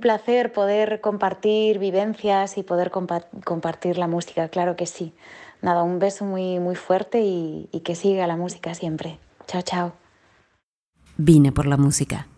placer 0.00 0.52
poder 0.52 1.00
compartir 1.00 1.80
vivencias 1.80 2.58
y 2.58 2.62
poder 2.62 2.92
compartir 2.92 3.98
la 3.98 4.06
música, 4.06 4.48
claro 4.48 4.76
que 4.76 4.86
sí. 4.86 5.12
Nada, 5.60 5.82
un 5.82 5.98
beso 5.98 6.24
muy, 6.24 6.60
muy 6.60 6.76
fuerte 6.76 7.20
y, 7.20 7.68
y 7.72 7.80
que 7.80 7.96
siga 7.96 8.28
la 8.28 8.36
música 8.36 8.74
siempre. 8.74 9.18
Chao, 9.48 9.62
chao. 9.62 9.92
Vine 11.16 11.50
por 11.50 11.66
la 11.66 11.76
música. 11.76 12.28